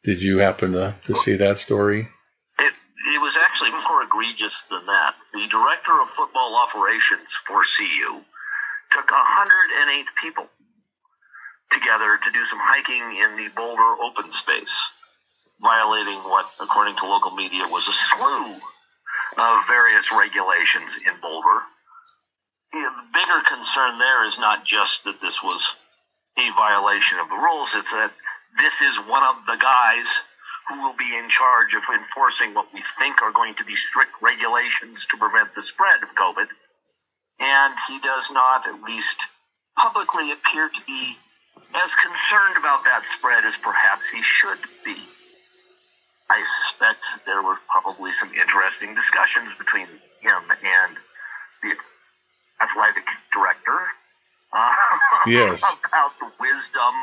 Did 0.03 0.21
you 0.21 0.39
happen 0.39 0.73
to, 0.73 0.97
to 1.07 1.15
see 1.15 1.37
that 1.37 1.59
story? 1.59 2.01
It, 2.01 2.73
it 3.15 3.21
was 3.23 3.35
actually 3.39 3.71
more 3.71 4.03
egregious 4.23 4.55
than 4.71 4.87
that. 4.87 5.19
The 5.35 5.51
director 5.51 5.99
of 5.99 6.07
football 6.15 6.55
operations 6.55 7.27
for 7.47 7.67
CU 7.67 8.23
took 8.95 9.11
108 9.11 10.07
people 10.23 10.47
together 11.75 12.21
to 12.23 12.29
do 12.31 12.43
some 12.47 12.63
hiking 12.63 13.19
in 13.19 13.31
the 13.35 13.51
Boulder 13.59 13.99
open 13.99 14.31
space 14.39 14.77
violating 15.59 16.19
what, 16.27 16.47
according 16.61 16.95
to 16.99 17.07
local 17.07 17.31
media, 17.35 17.67
was 17.67 17.87
a 17.87 17.97
slew 18.15 18.47
of 19.39 19.55
various 19.67 20.07
regulations 20.15 21.03
in 21.07 21.15
Boulder. 21.23 21.67
the 22.73 22.85
bigger 23.15 23.41
concern 23.47 23.99
there 23.99 24.27
is 24.29 24.37
not 24.39 24.67
just 24.67 25.03
that 25.05 25.19
this 25.23 25.35
was 25.43 25.63
a 26.39 26.47
violation 26.55 27.19
of 27.19 27.29
the 27.29 27.39
rules, 27.39 27.71
it's 27.75 27.91
that 27.91 28.13
this 28.59 28.77
is 28.87 29.09
one 29.09 29.23
of 29.23 29.37
the 29.47 29.57
guys 29.57 30.07
who 30.69 30.79
will 30.79 30.97
be 30.97 31.11
in 31.11 31.27
charge 31.29 31.75
of 31.75 31.83
enforcing 31.91 32.55
what 32.55 32.71
we 32.71 32.83
think 32.99 33.19
are 33.23 33.35
going 33.35 33.55
to 33.59 33.65
be 33.65 33.75
strict 33.91 34.15
regulations 34.23 35.03
to 35.11 35.19
prevent 35.19 35.51
the 35.55 35.65
spread 35.75 36.03
of 36.03 36.11
COVID. 36.15 36.49
And 37.43 37.75
he 37.91 37.99
does 37.99 38.27
not, 38.31 38.67
at 38.71 38.79
least 38.83 39.19
publicly, 39.75 40.31
appear 40.31 40.71
to 40.71 40.83
be 40.87 41.19
as 41.75 41.91
concerned 41.99 42.57
about 42.61 42.85
that 42.85 43.03
spread 43.19 43.45
as 43.45 43.57
perhaps 43.65 44.05
he 44.13 44.23
should 44.23 44.63
be. 44.85 44.99
I 46.31 46.41
suspect 46.65 47.03
there 47.27 47.43
were 47.43 47.59
probably 47.69 48.13
some 48.21 48.33
interesting 48.33 48.95
discussions 48.95 49.53
between 49.59 49.89
him 50.23 50.43
and 50.49 50.97
the 51.61 51.77
athletic 52.63 53.05
director 53.35 53.79
uh, 54.53 54.73
yes. 55.27 55.61
about 55.61 56.13
the 56.21 56.31
wisdom 56.41 56.95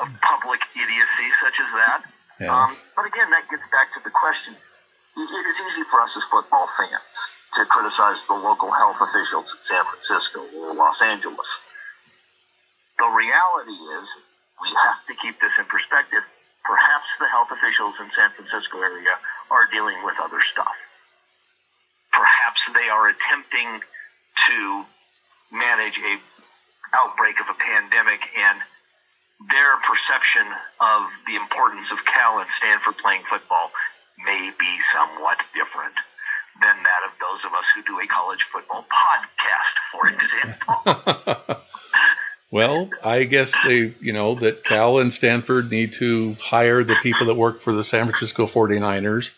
of 0.00 0.08
public 0.20 0.60
idiocy 0.76 1.28
such 1.42 1.56
as 1.58 1.70
that. 1.74 2.00
Um, 2.42 2.74
but 2.96 3.06
again, 3.06 3.30
that 3.30 3.46
gets 3.46 3.62
back 3.70 3.94
to 3.94 4.00
the 4.02 4.10
question. 4.10 4.54
It 4.54 5.44
is 5.46 5.56
easy 5.70 5.84
for 5.86 6.02
us 6.02 6.10
as 6.18 6.24
football 6.26 6.66
fans 6.74 7.06
to 7.54 7.62
criticize 7.70 8.18
the 8.26 8.34
local 8.34 8.74
health 8.74 8.98
officials 8.98 9.46
in 9.46 9.60
San 9.70 9.84
Francisco 9.86 10.40
or 10.58 10.74
Los 10.74 10.98
Angeles. 10.98 11.46
The 12.98 13.06
reality 13.06 13.78
is, 13.78 14.06
we 14.58 14.70
have 14.74 14.98
to 15.06 15.14
keep 15.22 15.38
this 15.38 15.54
in 15.58 15.66
perspective 15.70 16.26
perhaps 16.64 17.08
the 17.20 17.28
health 17.28 17.52
officials 17.52 17.94
in 18.00 18.08
San 18.16 18.32
Francisco 18.34 18.80
area 18.80 19.14
are 19.52 19.68
dealing 19.70 20.00
with 20.02 20.16
other 20.18 20.40
stuff. 20.50 20.74
Perhaps 22.10 22.60
they 22.72 22.88
are 22.88 23.12
attempting 23.12 23.84
to 24.48 24.58
manage 25.52 25.94
a 26.00 26.18
outbreak 26.96 27.36
of 27.38 27.46
a 27.50 27.58
pandemic 27.58 28.22
and 28.34 28.58
their 29.50 29.72
perception 29.84 30.46
of 30.80 31.10
the 31.26 31.36
importance 31.36 31.88
of 31.92 31.98
Cal 32.06 32.40
and 32.40 32.50
Stanford 32.58 32.96
playing 33.02 33.24
football 33.28 33.70
may 34.24 34.50
be 34.56 34.72
somewhat 34.94 35.38
different 35.52 35.96
than 36.62 36.76
that 36.86 37.02
of 37.04 37.12
those 37.18 37.42
of 37.44 37.52
us 37.52 37.66
who 37.74 37.82
do 37.82 37.98
a 37.98 38.06
college 38.06 38.42
football 38.52 38.86
podcast, 38.86 39.74
for 39.90 40.02
example. 40.08 41.64
Well, 42.54 42.88
I 43.02 43.24
guess 43.24 43.52
they, 43.66 43.94
you 44.00 44.12
know, 44.12 44.36
that 44.36 44.62
Cal 44.62 45.00
and 45.00 45.12
Stanford 45.12 45.72
need 45.72 45.94
to 45.94 46.34
hire 46.34 46.84
the 46.84 46.94
people 47.02 47.26
that 47.26 47.34
work 47.34 47.60
for 47.60 47.72
the 47.72 47.82
San 47.82 48.06
Francisco 48.06 48.46
49ers. 48.46 49.32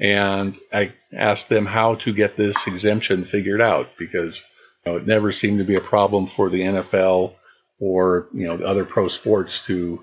And 0.00 0.56
I 0.72 0.94
asked 1.12 1.50
them 1.50 1.66
how 1.66 1.96
to 1.96 2.14
get 2.14 2.34
this 2.34 2.66
exemption 2.66 3.24
figured 3.26 3.60
out 3.60 3.90
because 3.98 4.42
you 4.86 4.92
know, 4.92 4.98
it 4.98 5.06
never 5.06 5.32
seemed 5.32 5.58
to 5.58 5.66
be 5.66 5.74
a 5.74 5.82
problem 5.82 6.26
for 6.26 6.48
the 6.48 6.62
NFL 6.62 7.34
or 7.82 8.28
you 8.32 8.46
know 8.46 8.64
other 8.64 8.84
pro 8.84 9.08
sports 9.08 9.66
to 9.66 10.02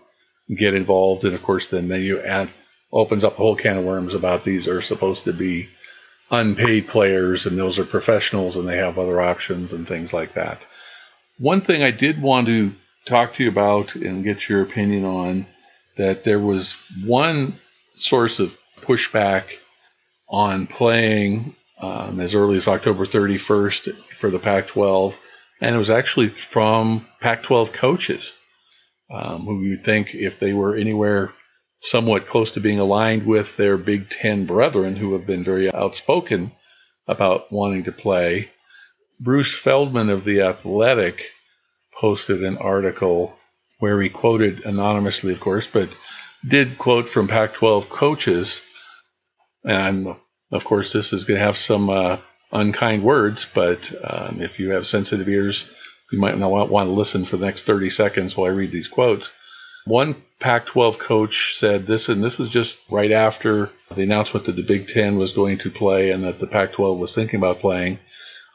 get 0.53 0.73
involved. 0.73 1.23
And 1.23 1.33
of 1.33 1.41
course, 1.41 1.67
then 1.67 1.87
then 1.87 2.01
you 2.01 2.19
add 2.19 2.51
opens 2.91 3.23
up 3.23 3.33
a 3.33 3.37
whole 3.37 3.55
can 3.55 3.77
of 3.77 3.85
worms 3.85 4.13
about 4.13 4.43
these 4.43 4.67
are 4.67 4.81
supposed 4.81 5.23
to 5.23 5.33
be 5.33 5.69
unpaid 6.29 6.87
players 6.87 7.45
and 7.45 7.57
those 7.57 7.79
are 7.79 7.85
professionals 7.85 8.55
and 8.55 8.67
they 8.67 8.77
have 8.77 8.99
other 8.99 9.21
options 9.21 9.73
and 9.73 9.87
things 9.87 10.11
like 10.11 10.33
that. 10.33 10.65
One 11.37 11.61
thing 11.61 11.81
I 11.81 11.91
did 11.91 12.21
want 12.21 12.47
to 12.47 12.73
talk 13.05 13.35
to 13.35 13.43
you 13.43 13.49
about 13.49 13.95
and 13.95 14.23
get 14.23 14.49
your 14.49 14.61
opinion 14.61 15.05
on 15.05 15.45
that 15.95 16.23
there 16.23 16.39
was 16.39 16.75
one 17.05 17.53
source 17.95 18.39
of 18.39 18.57
pushback 18.81 19.53
on 20.27 20.67
playing 20.67 21.55
um, 21.79 22.19
as 22.19 22.35
early 22.35 22.57
as 22.57 22.67
October 22.67 23.05
31st 23.05 23.95
for 24.19 24.29
the 24.29 24.39
Pac 24.39 24.67
12, 24.67 25.15
and 25.61 25.75
it 25.75 25.77
was 25.77 25.89
actually 25.89 26.27
from 26.29 27.07
Pac 27.19 27.43
12 27.43 27.73
coaches 27.73 28.33
um, 29.11 29.45
who 29.45 29.63
you 29.63 29.71
would 29.71 29.83
think 29.83 30.13
if 30.13 30.39
they 30.39 30.53
were 30.53 30.75
anywhere 30.75 31.33
somewhat 31.81 32.27
close 32.27 32.51
to 32.51 32.59
being 32.59 32.79
aligned 32.79 33.25
with 33.25 33.55
their 33.57 33.77
Big 33.77 34.09
Ten 34.09 34.45
brethren 34.45 34.95
who 34.95 35.13
have 35.13 35.25
been 35.25 35.43
very 35.43 35.73
outspoken 35.73 36.51
about 37.07 37.51
wanting 37.51 37.85
to 37.85 37.91
play. 37.91 38.51
Bruce 39.19 39.57
Feldman 39.57 40.09
of 40.09 40.23
The 40.23 40.41
Athletic 40.41 41.31
posted 41.93 42.43
an 42.43 42.57
article 42.57 43.35
where 43.79 44.01
he 44.01 44.09
quoted 44.09 44.65
anonymously, 44.65 45.33
of 45.33 45.39
course, 45.39 45.67
but 45.67 45.89
did 46.47 46.77
quote 46.77 47.09
from 47.09 47.27
Pac 47.27 47.53
12 47.53 47.89
coaches. 47.89 48.61
And 49.63 50.15
of 50.51 50.63
course, 50.63 50.93
this 50.93 51.13
is 51.13 51.25
going 51.25 51.39
to 51.39 51.45
have 51.45 51.57
some 51.57 51.89
uh, 51.89 52.17
unkind 52.51 53.03
words, 53.03 53.47
but 53.53 53.91
um, 54.03 54.41
if 54.41 54.59
you 54.59 54.71
have 54.71 54.87
sensitive 54.87 55.29
ears, 55.29 55.69
you 56.11 56.19
might 56.19 56.37
not 56.37 56.69
want 56.69 56.87
to 56.87 56.93
listen 56.93 57.25
for 57.25 57.37
the 57.37 57.45
next 57.45 57.63
30 57.63 57.89
seconds 57.89 58.35
while 58.35 58.49
I 58.49 58.53
read 58.53 58.71
these 58.71 58.87
quotes. 58.87 59.31
One 59.85 60.15
Pac 60.39 60.65
12 60.67 60.99
coach 60.99 61.55
said 61.55 61.85
this, 61.85 62.09
and 62.09 62.23
this 62.23 62.37
was 62.37 62.51
just 62.51 62.79
right 62.91 63.11
after 63.11 63.69
the 63.93 64.03
announcement 64.03 64.45
that 64.45 64.55
the 64.55 64.63
Big 64.63 64.87
Ten 64.87 65.17
was 65.17 65.33
going 65.33 65.59
to 65.59 65.71
play 65.71 66.11
and 66.11 66.23
that 66.23 66.39
the 66.39 66.47
Pac 66.47 66.73
12 66.73 66.97
was 66.97 67.13
thinking 67.13 67.39
about 67.39 67.59
playing. 67.59 67.99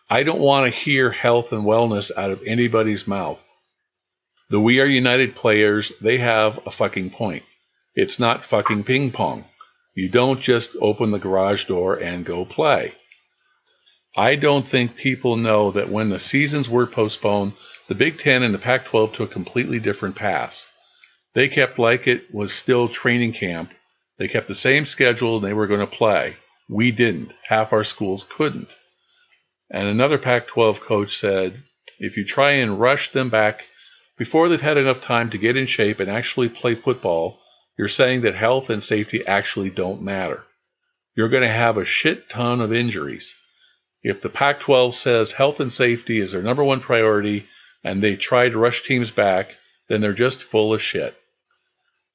I 0.08 0.22
don't 0.22 0.40
want 0.40 0.66
to 0.72 0.78
hear 0.78 1.10
health 1.10 1.52
and 1.52 1.64
wellness 1.64 2.10
out 2.16 2.30
of 2.30 2.42
anybody's 2.46 3.06
mouth. 3.06 3.50
The 4.50 4.60
We 4.60 4.80
Are 4.80 4.86
United 4.86 5.34
players, 5.34 5.92
they 6.00 6.18
have 6.18 6.66
a 6.66 6.70
fucking 6.70 7.10
point. 7.10 7.42
It's 7.94 8.18
not 8.18 8.44
fucking 8.44 8.84
ping 8.84 9.10
pong. 9.10 9.44
You 9.94 10.08
don't 10.08 10.40
just 10.40 10.76
open 10.80 11.10
the 11.10 11.18
garage 11.18 11.64
door 11.64 11.94
and 11.96 12.24
go 12.24 12.44
play. 12.44 12.94
I 14.16 14.36
don't 14.36 14.64
think 14.64 14.94
people 14.94 15.36
know 15.36 15.72
that 15.72 15.88
when 15.88 16.08
the 16.08 16.20
seasons 16.20 16.68
were 16.68 16.86
postponed, 16.86 17.54
the 17.88 17.96
Big 17.96 18.16
Ten 18.16 18.44
and 18.44 18.54
the 18.54 18.60
Pac 18.60 18.84
12 18.84 19.12
took 19.12 19.30
a 19.30 19.32
completely 19.32 19.80
different 19.80 20.14
path. 20.14 20.68
They 21.34 21.48
kept 21.48 21.80
like 21.80 22.06
it 22.06 22.32
was 22.32 22.52
still 22.52 22.88
training 22.88 23.32
camp. 23.32 23.74
They 24.18 24.28
kept 24.28 24.46
the 24.46 24.54
same 24.54 24.84
schedule 24.84 25.36
and 25.36 25.44
they 25.44 25.52
were 25.52 25.66
going 25.66 25.80
to 25.80 25.86
play. 25.88 26.36
We 26.68 26.92
didn't. 26.92 27.32
Half 27.42 27.72
our 27.72 27.82
schools 27.82 28.22
couldn't. 28.22 28.70
And 29.68 29.88
another 29.88 30.18
Pac 30.18 30.46
12 30.46 30.80
coach 30.80 31.16
said, 31.16 31.60
if 31.98 32.16
you 32.16 32.24
try 32.24 32.52
and 32.52 32.78
rush 32.78 33.10
them 33.10 33.30
back 33.30 33.64
before 34.16 34.48
they've 34.48 34.60
had 34.60 34.76
enough 34.76 35.00
time 35.00 35.30
to 35.30 35.38
get 35.38 35.56
in 35.56 35.66
shape 35.66 35.98
and 35.98 36.08
actually 36.08 36.48
play 36.48 36.76
football, 36.76 37.40
you're 37.76 37.88
saying 37.88 38.20
that 38.20 38.36
health 38.36 38.70
and 38.70 38.80
safety 38.80 39.26
actually 39.26 39.70
don't 39.70 40.02
matter. 40.02 40.44
You're 41.16 41.30
going 41.30 41.42
to 41.42 41.48
have 41.48 41.78
a 41.78 41.84
shit 41.84 42.30
ton 42.30 42.60
of 42.60 42.72
injuries. 42.72 43.34
If 44.04 44.20
the 44.20 44.28
Pac 44.28 44.60
12 44.60 44.94
says 44.94 45.32
health 45.32 45.60
and 45.60 45.72
safety 45.72 46.20
is 46.20 46.32
their 46.32 46.42
number 46.42 46.62
one 46.62 46.80
priority 46.80 47.48
and 47.82 48.02
they 48.02 48.16
try 48.16 48.50
to 48.50 48.58
rush 48.58 48.82
teams 48.82 49.10
back, 49.10 49.56
then 49.88 50.02
they're 50.02 50.12
just 50.12 50.42
full 50.42 50.74
of 50.74 50.82
shit. 50.82 51.16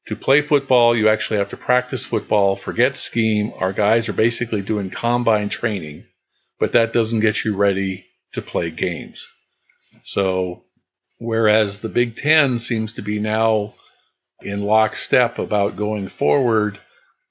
To 0.08 0.16
play 0.16 0.42
football, 0.42 0.96
you 0.96 1.10
actually 1.10 1.38
have 1.38 1.50
to 1.50 1.58
practice 1.58 2.06
football, 2.06 2.56
forget 2.56 2.96
scheme. 2.96 3.54
Our 3.58 3.74
guys 3.74 4.08
are 4.08 4.14
basically 4.14 4.62
doing 4.62 4.92
combine 4.92 5.50
training, 5.50 6.06
but 6.60 6.74
that 6.74 6.94
doesn't 6.94 7.22
get 7.22 7.44
you 7.44 7.56
ready 7.56 8.06
to 8.34 8.42
play 8.44 8.70
games. 8.70 9.28
So, 10.04 10.64
whereas 11.18 11.80
the 11.80 11.90
Big 11.90 12.16
Ten 12.16 12.60
seems 12.60 12.94
to 12.94 13.02
be 13.02 13.20
now 13.20 13.74
in 14.42 14.62
lockstep 14.62 15.40
about 15.40 15.76
going 15.76 16.08
forward, 16.08 16.80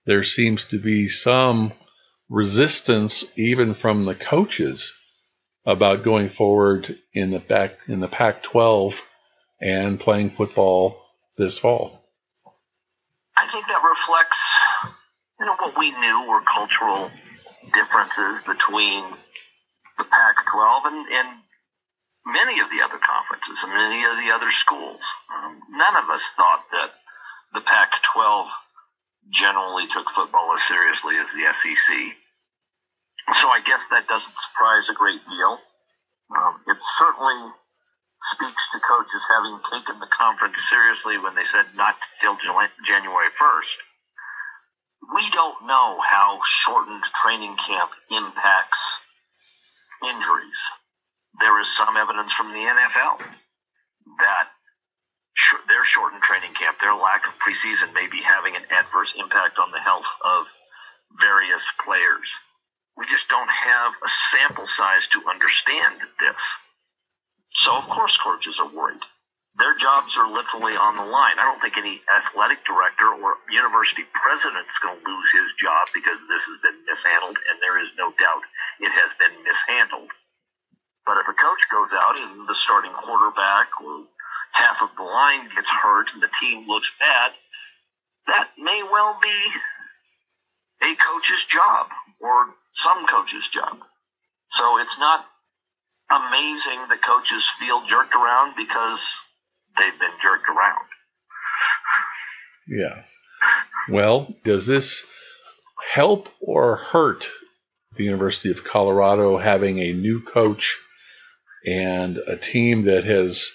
there 0.04 0.24
seems 0.24 0.64
to 0.66 0.78
be 0.78 1.08
some 1.08 1.72
resistance 2.28 3.24
even 3.36 3.74
from 3.74 4.04
the 4.04 4.14
coaches 4.14 4.94
about 5.64 6.02
going 6.04 6.28
forward 6.28 6.98
in 7.12 7.30
the 7.30 7.38
back 7.38 7.76
in 7.88 8.00
the 8.00 8.08
Pac-12 8.08 9.00
and 9.60 10.00
playing 10.00 10.30
football 10.30 11.02
this 11.36 11.58
fall. 11.58 12.04
I 13.36 13.50
think 13.52 13.66
that 13.66 13.80
reflects, 13.80 14.40
you 15.40 15.46
know, 15.46 15.56
what 15.60 15.78
we 15.78 15.90
knew 15.90 16.18
were 16.28 16.42
cultural 16.42 17.10
differences 17.72 18.44
between 18.46 19.04
the 19.98 20.04
Pac-12 20.04 20.86
and, 20.88 21.00
and 21.06 21.28
many 22.26 22.60
of 22.60 22.68
the 22.70 22.80
other 22.84 23.00
conferences 23.00 23.56
and 23.62 23.72
many 23.72 24.04
of 24.04 24.16
the 24.20 24.32
other 24.32 24.50
schools. 24.64 25.00
Um, 25.32 25.60
none 25.70 25.96
of 25.96 26.08
us 26.08 26.24
thought 26.36 26.64
that 26.72 26.90
the 27.54 27.60
Pac-12 27.60 28.48
generally 29.34 29.84
took 29.92 30.08
football 30.16 30.48
as 30.56 30.62
seriously 30.68 31.16
as 31.20 31.28
the 31.32 31.44
SEC. 31.44 31.88
So 33.40 33.46
I 33.52 33.60
guess 33.60 33.82
that 33.92 34.08
doesn't 34.08 34.36
surprise 34.48 34.86
a 34.88 34.96
great 34.96 35.20
deal. 35.28 35.60
Um, 36.32 36.60
it 36.64 36.78
certainly 36.96 37.52
speaks 38.34 38.64
to 38.72 38.78
coaches 38.80 39.24
having 39.28 39.56
taken 39.68 40.00
the 40.00 40.10
conference 40.12 40.56
seriously 40.72 41.20
when 41.20 41.36
they 41.36 41.44
said 41.52 41.72
not 41.76 41.96
till 42.20 42.36
January 42.40 43.32
1st. 43.36 43.76
We 45.12 45.24
don't 45.32 45.64
know 45.64 46.00
how 46.04 46.40
shortened 46.64 47.04
training 47.24 47.56
camp 47.68 47.90
impacts 48.10 48.82
injuries. 50.04 50.60
There 51.40 51.56
is 51.60 51.68
some 51.78 51.96
evidence 51.96 52.32
from 52.34 52.52
the 52.52 52.64
NFL 52.64 53.22
training 56.28 56.52
camp, 56.60 56.76
their 56.78 56.92
lack 56.92 57.24
of 57.24 57.40
preseason 57.40 57.96
may 57.96 58.04
be 58.12 58.20
having 58.20 58.52
an 58.52 58.68
adverse 58.68 59.08
impact 59.16 59.56
on 59.56 59.72
the 59.72 59.80
health 59.80 60.06
of 60.20 60.44
various 61.16 61.64
players. 61.80 62.28
We 63.00 63.08
just 63.08 63.24
don't 63.32 63.48
have 63.48 63.96
a 63.96 64.10
sample 64.28 64.68
size 64.76 65.08
to 65.16 65.24
understand 65.24 66.04
this. 66.20 66.42
So, 67.64 67.80
of 67.80 67.88
course, 67.88 68.12
coaches 68.20 68.60
are 68.60 68.68
worried. 68.68 69.00
Their 69.56 69.74
jobs 69.80 70.14
are 70.14 70.30
literally 70.30 70.78
on 70.78 70.94
the 70.94 71.08
line. 71.08 71.40
I 71.40 71.48
don't 71.48 71.58
think 71.58 71.74
any 71.74 71.98
athletic 72.06 72.62
director 72.62 73.10
or 73.10 73.42
university 73.50 74.06
president 74.14 74.68
is 74.68 74.82
going 74.84 75.00
to 75.00 75.02
lose 75.02 75.28
his 75.34 75.50
job 75.58 75.90
because 75.90 76.20
this 76.30 76.44
has 76.46 76.58
been 76.62 76.78
mishandled, 76.86 77.38
and 77.50 77.58
there 77.58 77.80
is 77.82 77.90
no 77.98 78.14
doubt 78.14 78.44
it 78.78 78.92
has 78.94 79.10
been 79.18 79.34
mishandled. 79.42 80.14
But 81.02 81.18
if 81.18 81.26
a 81.26 81.34
coach 81.34 81.62
goes 81.72 81.90
out 81.90 82.20
and 82.20 82.46
the 82.46 82.58
starting 82.68 82.94
quarterback 82.94 83.72
or 83.82 84.06
half 84.52 84.78
of 84.82 84.94
the 84.96 85.04
line 85.04 85.48
gets 85.54 85.68
hurt 85.82 86.08
and 86.14 86.22
the 86.22 86.32
team 86.40 86.66
looks 86.66 86.88
bad, 86.98 87.32
that 88.26 88.52
may 88.58 88.82
well 88.84 89.18
be 89.22 89.38
a 90.84 90.92
coach's 90.96 91.44
job 91.50 91.88
or 92.20 92.54
some 92.84 93.06
coach's 93.06 93.46
job. 93.52 93.78
So 94.56 94.78
it's 94.78 94.98
not 94.98 95.26
amazing 96.10 96.88
that 96.88 97.04
coaches 97.04 97.44
feel 97.60 97.86
jerked 97.88 98.14
around 98.14 98.54
because 98.56 99.00
they've 99.76 99.98
been 99.98 100.16
jerked 100.22 100.48
around. 100.48 100.88
Yes. 102.68 103.16
Well, 103.90 104.34
does 104.44 104.66
this 104.66 105.04
help 105.92 106.28
or 106.40 106.76
hurt 106.76 107.28
the 107.96 108.04
University 108.04 108.50
of 108.50 108.64
Colorado 108.64 109.36
having 109.36 109.78
a 109.78 109.92
new 109.92 110.20
coach 110.22 110.78
and 111.66 112.18
a 112.18 112.36
team 112.36 112.82
that 112.82 113.04
has 113.04 113.50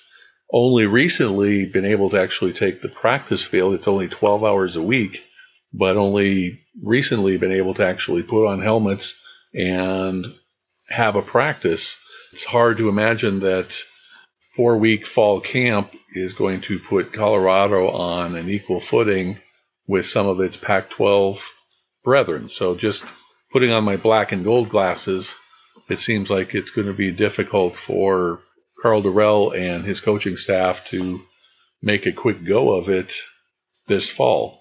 only 0.54 0.86
recently 0.86 1.66
been 1.66 1.86
able 1.86 2.12
to 2.12 2.22
actually 2.22 2.54
take 2.54 2.82
the 2.82 2.90
practice 2.90 3.44
field? 3.44 3.74
It's 3.74 3.88
only 3.88 4.08
12 4.08 4.44
hours 4.44 4.76
a 4.76 4.84
week, 4.84 5.24
but 5.74 5.98
only 5.98 6.62
recently 6.82 7.38
been 7.38 7.52
able 7.52 7.74
to 7.74 7.86
actually 7.86 8.24
put 8.24 8.48
on 8.48 8.62
helmets 8.62 9.16
and 9.54 10.26
have 10.90 11.16
a 11.16 11.22
practice 11.22 11.98
it's 12.34 12.44
hard 12.44 12.78
to 12.78 12.90
imagine 12.90 13.42
that 13.42 13.80
four 14.56 14.78
week 14.78 15.06
fall 15.06 15.40
camp 15.40 15.94
is 16.16 16.34
going 16.34 16.62
to 16.62 16.80
put 16.80 17.14
Colorado 17.14 17.90
on 17.90 18.36
an 18.36 18.50
equal 18.50 18.80
footing 18.80 19.38
with 19.88 20.08
some 20.08 20.26
of 20.26 20.42
its 20.42 20.58
Pac 20.58 20.90
12 20.90 21.48
brethren. 22.04 22.50
So 22.50 22.74
just 22.74 23.06
putting 23.52 23.72
on 23.72 23.84
my 23.84 23.98
black 23.98 24.32
and 24.32 24.44
gold 24.44 24.70
glasses, 24.70 25.36
it 25.90 26.00
seems 26.00 26.32
like 26.32 26.56
it's 26.56 26.72
going 26.72 26.88
to 26.88 26.94
be 26.94 27.12
difficult 27.12 27.76
for 27.76 28.42
Karl 28.84 29.02
Dorrell 29.02 29.58
and 29.58 29.86
his 29.86 30.02
coaching 30.02 30.36
staff 30.36 30.86
to 30.90 31.22
make 31.82 32.06
a 32.06 32.12
quick 32.12 32.44
go 32.44 32.74
of 32.74 32.90
it 32.90 33.16
this 33.88 34.10
fall. 34.12 34.60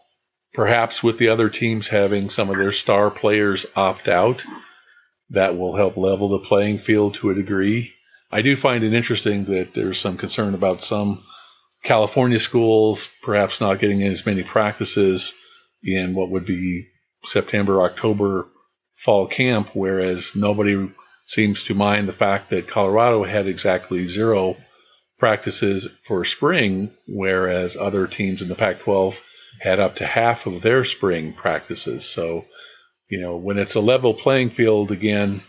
Perhaps 0.55 1.03
with 1.03 1.19
the 1.19 1.31
other 1.31 1.49
teams 1.49 1.89
having 1.89 2.31
some 2.31 2.49
of 2.49 2.57
their 2.57 2.71
star 2.71 3.11
players 3.11 3.67
opt 3.75 4.07
out, 4.07 4.45
that 5.31 5.59
will 5.59 5.75
help 5.75 5.97
level 5.97 6.29
the 6.29 6.39
playing 6.39 6.79
field 6.79 7.15
to 7.15 7.31
a 7.31 7.35
degree. 7.35 7.95
I 8.31 8.43
do 8.43 8.55
find 8.55 8.85
it 8.85 8.95
interesting 8.95 9.47
that 9.47 9.75
there's 9.75 9.99
some 9.99 10.17
concern 10.17 10.55
about 10.55 10.83
some 10.83 11.25
California 11.83 12.39
schools 12.39 13.09
perhaps 13.23 13.61
not 13.61 13.81
getting 13.81 14.05
as 14.05 14.25
many 14.25 14.45
practices 14.45 15.35
in 15.83 16.15
what 16.15 16.31
would 16.31 16.47
be 16.47 16.87
September, 17.25 17.83
October 17.83 18.47
fall 18.95 19.27
camp, 19.27 19.71
whereas 19.75 20.37
nobody 20.37 20.89
seems 21.27 21.65
to 21.65 21.75
mind 21.75 22.09
the 22.09 22.13
fact 22.13 22.51
that 22.51 22.69
Colorado 22.69 23.25
had 23.25 23.47
exactly 23.47 24.07
zero 24.07 24.57
practices 25.19 25.89
for 26.05 26.25
spring, 26.25 26.91
whereas 27.07 27.77
other 27.77 28.07
teams 28.07 28.43
in 28.43 28.49
the 28.49 28.55
Pac 28.55 28.81
12 28.81 29.21
had 29.61 29.79
up 29.79 29.97
to 29.97 30.07
half 30.07 30.47
of 30.47 30.63
their 30.63 30.85
spring 30.85 31.33
practices. 31.33 32.05
So, 32.09 32.45
you 33.09 33.21
know, 33.21 33.37
when 33.37 33.59
it's 33.59 33.77
a 33.77 33.81
level 33.81 34.15
playing 34.15 34.51
field 34.51 34.91
again, 34.91 35.41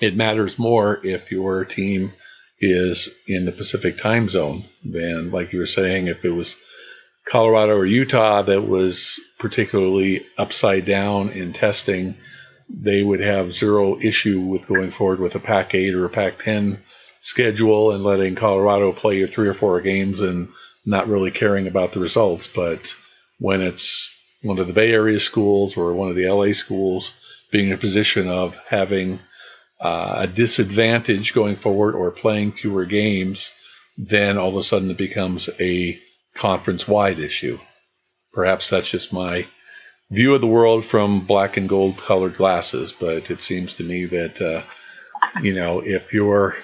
it 0.00 0.16
matters 0.16 0.58
more 0.58 1.00
if 1.04 1.32
your 1.32 1.64
team 1.64 2.12
is 2.60 3.08
in 3.26 3.44
the 3.44 3.52
Pacific 3.52 3.98
time 3.98 4.28
zone 4.28 4.64
than, 4.84 5.30
like 5.30 5.52
you 5.52 5.58
were 5.58 5.66
saying, 5.66 6.08
if 6.08 6.24
it 6.24 6.30
was 6.30 6.56
Colorado 7.26 7.76
or 7.76 7.86
Utah 7.86 8.42
that 8.42 8.62
was 8.62 9.20
particularly 9.38 10.26
upside 10.36 10.84
down 10.84 11.30
in 11.30 11.52
testing, 11.52 12.16
they 12.68 13.02
would 13.02 13.20
have 13.20 13.52
zero 13.52 13.98
issue 14.00 14.40
with 14.40 14.68
going 14.68 14.90
forward 14.90 15.20
with 15.20 15.34
a 15.34 15.40
Pac 15.40 15.74
8 15.74 15.94
or 15.94 16.04
a 16.04 16.10
Pac 16.10 16.42
10 16.42 16.82
schedule 17.20 17.92
and 17.92 18.02
letting 18.02 18.34
Colorado 18.34 18.92
play 18.92 19.24
three 19.26 19.48
or 19.48 19.54
four 19.54 19.80
games 19.80 20.20
and 20.20 20.48
not 20.84 21.08
really 21.08 21.30
caring 21.30 21.66
about 21.66 21.92
the 21.92 22.00
results. 22.00 22.46
But 22.46 22.94
when 23.38 23.60
it's 23.60 24.10
one 24.42 24.58
of 24.58 24.66
the 24.66 24.72
Bay 24.72 24.92
Area 24.92 25.20
schools 25.20 25.76
or 25.76 25.94
one 25.94 26.10
of 26.10 26.16
the 26.16 26.28
LA 26.28 26.52
schools 26.52 27.12
being 27.50 27.68
in 27.68 27.74
a 27.74 27.78
position 27.78 28.28
of 28.28 28.56
having 28.68 29.20
uh, 29.80 30.14
a 30.18 30.26
disadvantage 30.26 31.34
going 31.34 31.56
forward 31.56 31.94
or 31.94 32.10
playing 32.10 32.52
fewer 32.52 32.84
games, 32.84 33.52
then 33.96 34.38
all 34.38 34.48
of 34.50 34.56
a 34.56 34.62
sudden 34.62 34.90
it 34.90 34.96
becomes 34.96 35.48
a 35.60 36.00
conference 36.34 36.88
wide 36.88 37.18
issue. 37.18 37.58
Perhaps 38.32 38.70
that's 38.70 38.90
just 38.90 39.12
my 39.12 39.46
view 40.12 40.34
of 40.34 40.42
the 40.42 40.46
world 40.46 40.84
from 40.84 41.24
black 41.24 41.56
and 41.56 41.68
gold 41.68 41.96
colored 41.96 42.36
glasses, 42.36 42.92
but 42.92 43.30
it 43.30 43.40
seems 43.40 43.74
to 43.74 43.84
me 43.84 44.04
that, 44.04 44.40
uh, 44.42 44.62
you 45.40 45.54
know, 45.54 45.80
if 45.80 46.12
you're 46.12 46.54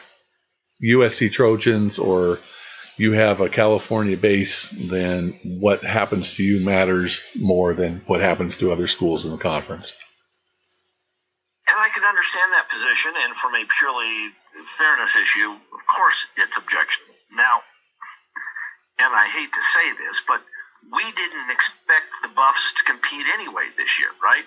USC 0.84 1.32
Trojans 1.32 1.98
or 1.98 2.38
you 2.98 3.12
have 3.12 3.40
a 3.40 3.48
California 3.48 4.16
base, 4.16 4.68
then 4.68 5.40
what 5.42 5.82
happens 5.82 6.36
to 6.36 6.42
you 6.42 6.60
matters 6.60 7.30
more 7.40 7.72
than 7.72 8.02
what 8.06 8.20
happens 8.20 8.56
to 8.56 8.70
other 8.70 8.86
schools 8.86 9.24
in 9.24 9.30
the 9.30 9.38
conference. 9.38 9.96
And 11.68 11.78
I 11.78 11.88
can 11.88 12.04
understand 12.04 12.52
that 12.52 12.68
position, 12.68 13.12
and 13.16 13.32
from 13.40 13.54
a 13.56 13.64
purely 13.80 14.12
fairness 14.76 15.12
issue, 15.16 15.50
of 15.72 15.82
course 15.88 16.18
it's 16.36 16.52
objectionable. 16.52 17.16
Now, 17.32 17.64
and 18.98 19.14
I 19.14 19.30
hate 19.32 19.48
to 19.48 19.64
say 19.72 19.86
this, 19.96 20.16
but 20.26 20.42
we 20.86 21.04
didn't 21.14 21.50
expect 21.50 22.10
the 22.22 22.30
Buffs 22.32 22.66
to 22.78 22.82
compete 22.86 23.26
anyway 23.34 23.66
this 23.74 23.90
year, 23.98 24.14
right? 24.22 24.46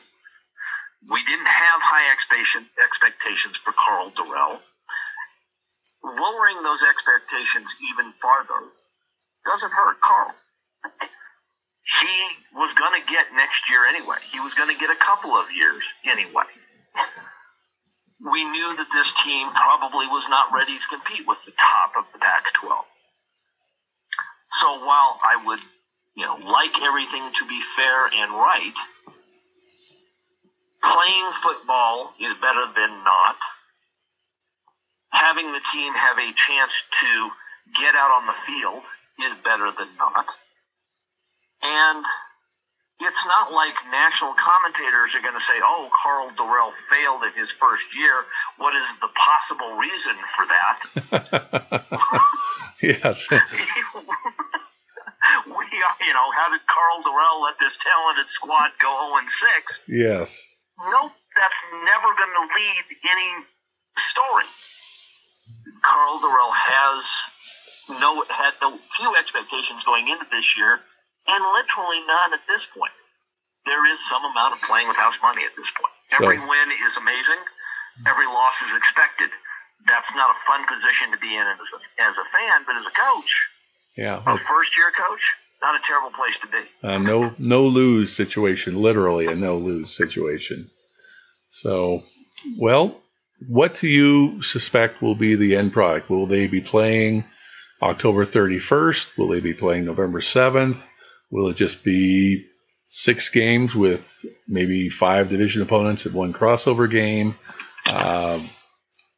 We 1.09 1.19
didn't 1.25 1.49
have 1.49 1.79
high 1.81 2.07
expectations 2.13 3.57
for 3.65 3.73
Karl 3.73 4.13
Dorrell. 4.13 4.61
Lowering 6.01 6.61
those 6.63 6.81
expectations 6.81 7.69
even 7.93 8.13
farther 8.21 8.69
doesn't 9.45 9.73
hurt 9.73 9.97
Karl. 10.01 10.33
He 12.01 12.17
was 12.53 12.71
going 12.77 12.95
to 12.97 13.03
get 13.09 13.33
next 13.33 13.61
year 13.69 13.85
anyway. 13.85 14.21
He 14.29 14.39
was 14.39 14.53
going 14.53 14.69
to 14.69 14.79
get 14.79 14.89
a 14.89 14.99
couple 15.01 15.33
of 15.33 15.49
years 15.51 15.83
anyway. 16.05 16.49
We 18.21 18.45
knew 18.45 18.69
that 18.77 18.89
this 18.93 19.09
team 19.25 19.49
probably 19.49 20.05
was 20.05 20.25
not 20.29 20.53
ready 20.53 20.77
to 20.77 20.87
compete 20.93 21.25
with 21.25 21.41
the 21.45 21.53
top 21.57 21.97
of 21.97 22.05
the 22.13 22.21
Pac 22.21 22.45
12. 22.61 22.85
So 24.61 24.85
while 24.85 25.17
I 25.25 25.41
would, 25.41 25.59
you 26.15 26.25
know, 26.25 26.35
like 26.35 26.75
everything 26.83 27.31
to 27.39 27.43
be 27.47 27.59
fair 27.75 28.07
and 28.11 28.31
right, 28.35 28.77
playing 30.83 31.29
football 31.43 32.13
is 32.19 32.33
better 32.41 32.65
than 32.75 33.03
not. 33.03 33.37
Having 35.11 35.51
the 35.51 35.63
team 35.71 35.91
have 35.93 36.17
a 36.17 36.29
chance 36.47 36.73
to 37.03 37.11
get 37.79 37.95
out 37.95 38.11
on 38.11 38.27
the 38.27 38.37
field 38.47 38.83
is 39.19 39.33
better 39.43 39.71
than 39.75 39.91
not. 39.99 40.25
And 41.61 42.03
it's 43.01 43.23
not 43.27 43.51
like 43.51 43.73
national 43.89 44.33
commentators 44.37 45.13
are 45.17 45.21
going 45.21 45.37
to 45.37 45.45
say, 45.45 45.57
oh, 45.63 45.89
Karl 46.01 46.29
Dorrell 46.37 46.73
failed 46.89 47.23
in 47.25 47.33
his 47.33 47.49
first 47.59 47.85
year. 47.97 48.25
What 48.57 48.73
is 48.75 48.87
the 49.01 49.09
possible 49.13 49.73
reason 49.77 50.15
for 50.37 50.45
that? 50.49 50.77
yes. 52.81 53.27
you 56.07 56.13
know, 56.13 56.27
how 56.37 56.47
did 56.51 56.61
Karl 56.69 57.01
Dorrell 57.03 57.43
let 57.43 57.57
this 57.57 57.73
talented 57.81 58.29
squad 58.37 58.71
go 58.81 58.91
0 59.17 59.25
6? 59.25 59.89
Yes. 59.89 60.29
Nope, 60.81 61.13
that's 61.37 61.59
never 61.85 62.09
going 62.17 62.33
to 62.33 62.45
lead 62.49 62.83
any 63.05 63.29
story. 64.13 64.47
Karl 65.85 66.21
Dorrell 66.21 66.53
has 66.53 67.03
no 68.01 68.23
had 68.29 68.53
no 68.61 68.77
few 68.97 69.09
expectations 69.17 69.81
going 69.85 70.09
into 70.09 70.25
this 70.29 70.47
year, 70.57 70.81
and 71.27 71.41
literally 71.53 72.01
none 72.05 72.33
at 72.33 72.43
this 72.45 72.61
point. 72.73 72.93
There 73.65 73.83
is 73.93 73.99
some 74.09 74.25
amount 74.25 74.57
of 74.57 74.59
playing 74.65 74.89
with 74.89 74.97
house 74.97 75.17
money 75.21 75.45
at 75.45 75.53
this 75.53 75.69
point. 75.77 75.93
So, 76.17 76.25
Every 76.25 76.41
win 76.41 76.67
is 76.73 76.93
amazing. 76.97 77.41
Every 78.09 78.25
loss 78.25 78.57
is 78.65 78.73
expected. 78.73 79.29
That's 79.85 80.09
not 80.17 80.33
a 80.33 80.37
fun 80.49 80.65
position 80.65 81.13
to 81.13 81.19
be 81.21 81.29
in 81.29 81.45
as 81.45 81.61
a, 81.61 81.79
as 82.01 82.15
a 82.17 82.25
fan, 82.33 82.65
but 82.65 82.73
as 82.77 82.85
a 82.89 82.93
coach, 82.93 83.29
yeah. 83.97 84.23
A 84.23 84.37
first 84.39 84.71
year 84.77 84.91
coach, 84.95 85.23
not 85.61 85.75
a 85.75 85.79
terrible 85.87 86.11
place 86.11 86.35
to 86.41 86.47
be. 86.47 86.87
Uh, 86.87 86.97
no, 86.97 87.35
no 87.37 87.67
lose 87.67 88.11
situation. 88.11 88.81
Literally 88.81 89.27
a 89.27 89.35
no 89.35 89.57
lose 89.57 89.95
situation. 89.95 90.69
So, 91.49 92.03
well, 92.57 93.01
what 93.47 93.75
do 93.75 93.87
you 93.87 94.41
suspect 94.41 95.01
will 95.01 95.15
be 95.15 95.35
the 95.35 95.55
end 95.55 95.73
product? 95.73 96.09
Will 96.09 96.25
they 96.25 96.47
be 96.47 96.61
playing 96.61 97.25
October 97.81 98.25
31st? 98.25 99.17
Will 99.17 99.27
they 99.27 99.39
be 99.39 99.53
playing 99.53 99.85
November 99.85 100.19
7th? 100.19 100.85
Will 101.29 101.49
it 101.49 101.57
just 101.57 101.83
be 101.83 102.45
six 102.87 103.29
games 103.29 103.75
with 103.75 104.25
maybe 104.47 104.89
five 104.89 105.29
division 105.29 105.61
opponents 105.61 106.05
and 106.05 106.13
one 106.13 106.33
crossover 106.33 106.89
game? 106.89 107.35
Um, 107.85 108.47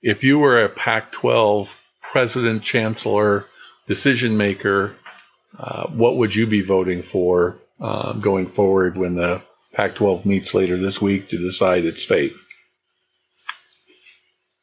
if 0.02 0.24
you 0.24 0.40
were 0.40 0.64
a 0.64 0.70
Pac 0.70 1.12
12 1.12 1.76
president, 2.02 2.64
chancellor, 2.64 3.46
decision 3.88 4.38
maker, 4.38 4.96
uh, 5.58 5.88
what 5.88 6.18
would 6.18 6.36
you 6.36 6.48
be 6.48 6.62
voting 6.62 7.02
for 7.02 7.58
uh, 7.80 8.14
going 8.14 8.48
forward 8.48 8.98
when 8.98 9.16
the 9.16 9.42
Pac 9.74 9.96
12 9.96 10.26
meets 10.26 10.54
later 10.54 10.78
this 10.78 11.02
week 11.02 11.30
to 11.30 11.38
decide 11.38 11.86
its 11.86 12.04
fate? 12.04 12.34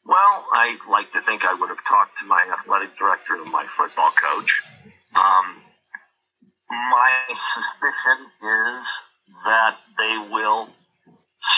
Well, 0.05 0.44
I 0.53 0.76
like 0.90 1.12
to 1.12 1.20
think 1.22 1.42
I 1.44 1.55
would 1.55 1.68
have 1.68 1.85
talked 1.88 2.18
to 2.20 2.26
my 2.26 2.42
athletic 2.59 2.98
director 2.98 3.35
and 3.35 3.50
my 3.53 3.66
football 3.76 4.11
coach. 4.11 4.62
Um, 5.14 5.62
my 6.70 7.11
suspicion 7.55 8.18
is 8.42 8.85
that 9.44 9.76
they 9.98 10.33
will 10.33 10.68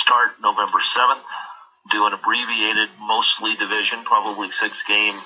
start 0.05 0.37
November 0.41 0.81
7th, 0.97 1.25
do 1.91 2.07
an 2.07 2.13
abbreviated, 2.13 2.89
mostly 3.01 3.57
division, 3.57 4.05
probably 4.05 4.49
six 4.61 4.77
game 4.89 5.17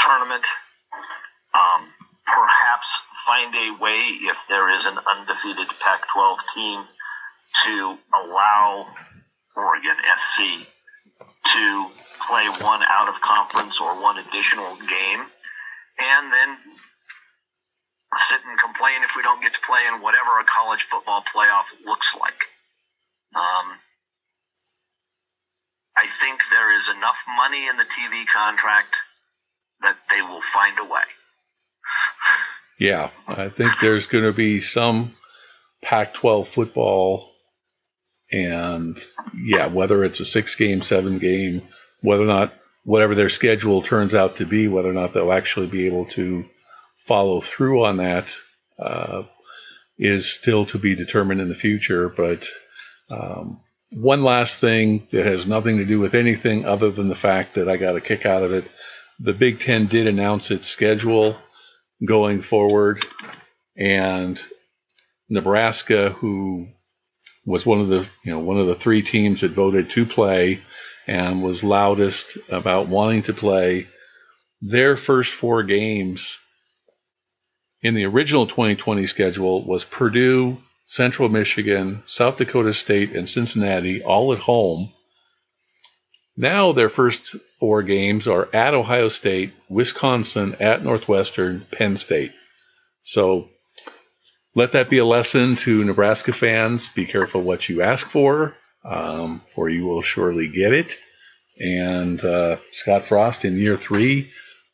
tournament 0.00 0.44
um, 1.54 1.88
find 3.26 3.52
a 3.54 3.82
way, 3.82 4.00
if 4.28 4.36
there 4.48 4.68
is 4.72 4.84
an 4.86 4.98
undefeated 4.98 5.68
Pac 5.80 6.00
12 6.12 6.38
team, 6.54 6.84
to 7.64 7.98
allow 8.12 8.86
Oregon 9.56 9.96
SC 9.96 10.66
to 11.24 11.86
play 12.26 12.46
one 12.60 12.82
out 12.82 13.08
of 13.08 13.14
conference 13.22 13.74
or 13.80 14.00
one 14.00 14.18
additional 14.18 14.74
game, 14.76 15.22
and 15.98 16.24
then 16.32 16.50
sit 18.30 18.42
and 18.46 18.58
complain 18.58 19.02
if 19.02 19.10
we 19.16 19.22
don't 19.22 19.42
get 19.42 19.52
to 19.52 19.62
play 19.66 19.86
in 19.86 20.02
whatever 20.02 20.38
a 20.38 20.46
college 20.46 20.82
football 20.90 21.22
playoff 21.34 21.66
looks 21.86 22.06
like. 22.18 22.40
Um, 23.34 23.78
I 25.96 26.10
think 26.22 26.42
there 26.50 26.70
is 26.74 26.86
enough 26.94 27.18
money 27.38 27.66
in 27.70 27.76
the 27.78 27.86
TV 27.86 28.26
contract 28.26 28.94
that 29.82 29.98
they 30.10 30.22
will 30.22 30.42
find 30.52 30.78
a 30.78 30.86
way. 30.86 31.06
Yeah, 32.84 33.08
I 33.26 33.48
think 33.48 33.72
there's 33.80 34.08
going 34.08 34.24
to 34.24 34.32
be 34.32 34.60
some 34.60 35.14
Pac 35.80 36.12
12 36.12 36.46
football. 36.46 37.32
And 38.30 39.02
yeah, 39.34 39.68
whether 39.68 40.04
it's 40.04 40.20
a 40.20 40.26
six 40.26 40.54
game, 40.54 40.82
seven 40.82 41.18
game, 41.18 41.62
whether 42.02 42.24
or 42.24 42.26
not, 42.26 42.52
whatever 42.84 43.14
their 43.14 43.30
schedule 43.30 43.80
turns 43.80 44.14
out 44.14 44.36
to 44.36 44.44
be, 44.44 44.68
whether 44.68 44.90
or 44.90 44.92
not 44.92 45.14
they'll 45.14 45.32
actually 45.32 45.68
be 45.68 45.86
able 45.86 46.04
to 46.10 46.44
follow 46.96 47.40
through 47.40 47.86
on 47.86 47.96
that 47.96 48.36
uh, 48.78 49.22
is 49.98 50.30
still 50.30 50.66
to 50.66 50.78
be 50.78 50.94
determined 50.94 51.40
in 51.40 51.48
the 51.48 51.54
future. 51.54 52.10
But 52.10 52.46
um, 53.08 53.60
one 53.92 54.22
last 54.22 54.58
thing 54.58 55.06
that 55.10 55.24
has 55.24 55.46
nothing 55.46 55.78
to 55.78 55.86
do 55.86 56.00
with 56.00 56.14
anything 56.14 56.66
other 56.66 56.90
than 56.90 57.08
the 57.08 57.14
fact 57.14 57.54
that 57.54 57.66
I 57.66 57.78
got 57.78 57.96
a 57.96 58.02
kick 58.02 58.26
out 58.26 58.42
of 58.42 58.52
it. 58.52 58.70
The 59.20 59.32
Big 59.32 59.60
Ten 59.60 59.86
did 59.86 60.06
announce 60.06 60.50
its 60.50 60.66
schedule 60.66 61.38
going 62.04 62.40
forward. 62.40 63.04
And 63.76 64.42
Nebraska, 65.28 66.10
who 66.10 66.68
was 67.44 67.66
one 67.66 67.80
of 67.80 67.88
the 67.88 68.06
you 68.24 68.32
know 68.32 68.38
one 68.38 68.58
of 68.58 68.66
the 68.66 68.74
three 68.74 69.02
teams 69.02 69.42
that 69.42 69.52
voted 69.52 69.90
to 69.90 70.06
play 70.06 70.60
and 71.06 71.42
was 71.42 71.62
loudest 71.62 72.38
about 72.48 72.88
wanting 72.88 73.22
to 73.24 73.34
play 73.34 73.88
their 74.62 74.96
first 74.96 75.32
four 75.32 75.62
games 75.62 76.38
in 77.82 77.94
the 77.94 78.06
original 78.06 78.46
2020 78.46 79.06
schedule 79.06 79.64
was 79.66 79.84
Purdue, 79.84 80.56
Central 80.86 81.28
Michigan, 81.28 82.02
South 82.06 82.38
Dakota 82.38 82.72
State, 82.72 83.14
and 83.14 83.28
Cincinnati, 83.28 84.02
all 84.02 84.32
at 84.32 84.38
home. 84.38 84.90
Now 86.36 86.72
their 86.72 86.88
first 86.88 87.36
four 87.60 87.82
games 87.82 88.26
are 88.26 88.48
at 88.52 88.74
Ohio 88.74 89.08
State, 89.08 89.52
Wisconsin, 89.68 90.56
at 90.58 90.82
Northwestern, 90.82 91.66
Penn 91.70 91.96
State. 91.96 92.32
So 93.04 93.48
let 94.54 94.72
that 94.72 94.90
be 94.90 94.98
a 94.98 95.04
lesson 95.04 95.56
to 95.56 95.84
Nebraska 95.84 96.32
fans. 96.32 96.88
Be 96.88 97.06
careful 97.06 97.42
what 97.42 97.68
you 97.68 97.82
ask 97.82 98.08
for, 98.08 98.54
um, 98.84 99.42
for 99.54 99.68
you 99.68 99.84
will 99.84 100.02
surely 100.02 100.48
get 100.48 100.72
it. 100.72 100.96
And 101.60 102.22
uh, 102.24 102.56
Scott 102.72 103.04
Frost 103.04 103.44
in 103.44 103.56
year 103.56 103.76
three, 103.76 104.30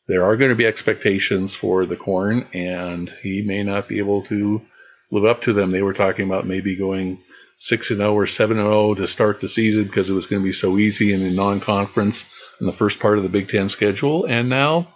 there 0.07 0.25
are 0.25 0.37
going 0.37 0.49
to 0.49 0.55
be 0.55 0.65
expectations 0.65 1.53
for 1.53 1.85
the 1.85 1.95
corn, 1.95 2.47
and 2.53 3.09
he 3.21 3.43
may 3.43 3.63
not 3.63 3.87
be 3.87 3.99
able 3.99 4.23
to 4.23 4.61
live 5.11 5.25
up 5.25 5.43
to 5.43 5.53
them. 5.53 5.71
They 5.71 5.83
were 5.83 5.93
talking 5.93 6.25
about 6.25 6.47
maybe 6.47 6.75
going 6.75 7.19
six 7.61 7.91
and 7.91 7.99
zero 7.99 8.15
or 8.15 8.25
seven 8.25 8.57
and 8.57 8.65
zero 8.65 8.95
to 8.95 9.05
start 9.05 9.39
the 9.39 9.47
season 9.47 9.83
because 9.83 10.09
it 10.09 10.13
was 10.13 10.25
going 10.25 10.41
to 10.41 10.43
be 10.43 10.51
so 10.51 10.79
easy 10.79 11.13
in 11.13 11.21
the 11.21 11.29
non-conference 11.29 12.25
in 12.59 12.65
the 12.65 12.73
first 12.73 12.99
part 12.99 13.17
of 13.17 13.23
the 13.23 13.29
Big 13.29 13.49
Ten 13.49 13.69
schedule, 13.69 14.25
and 14.25 14.49
now 14.49 14.91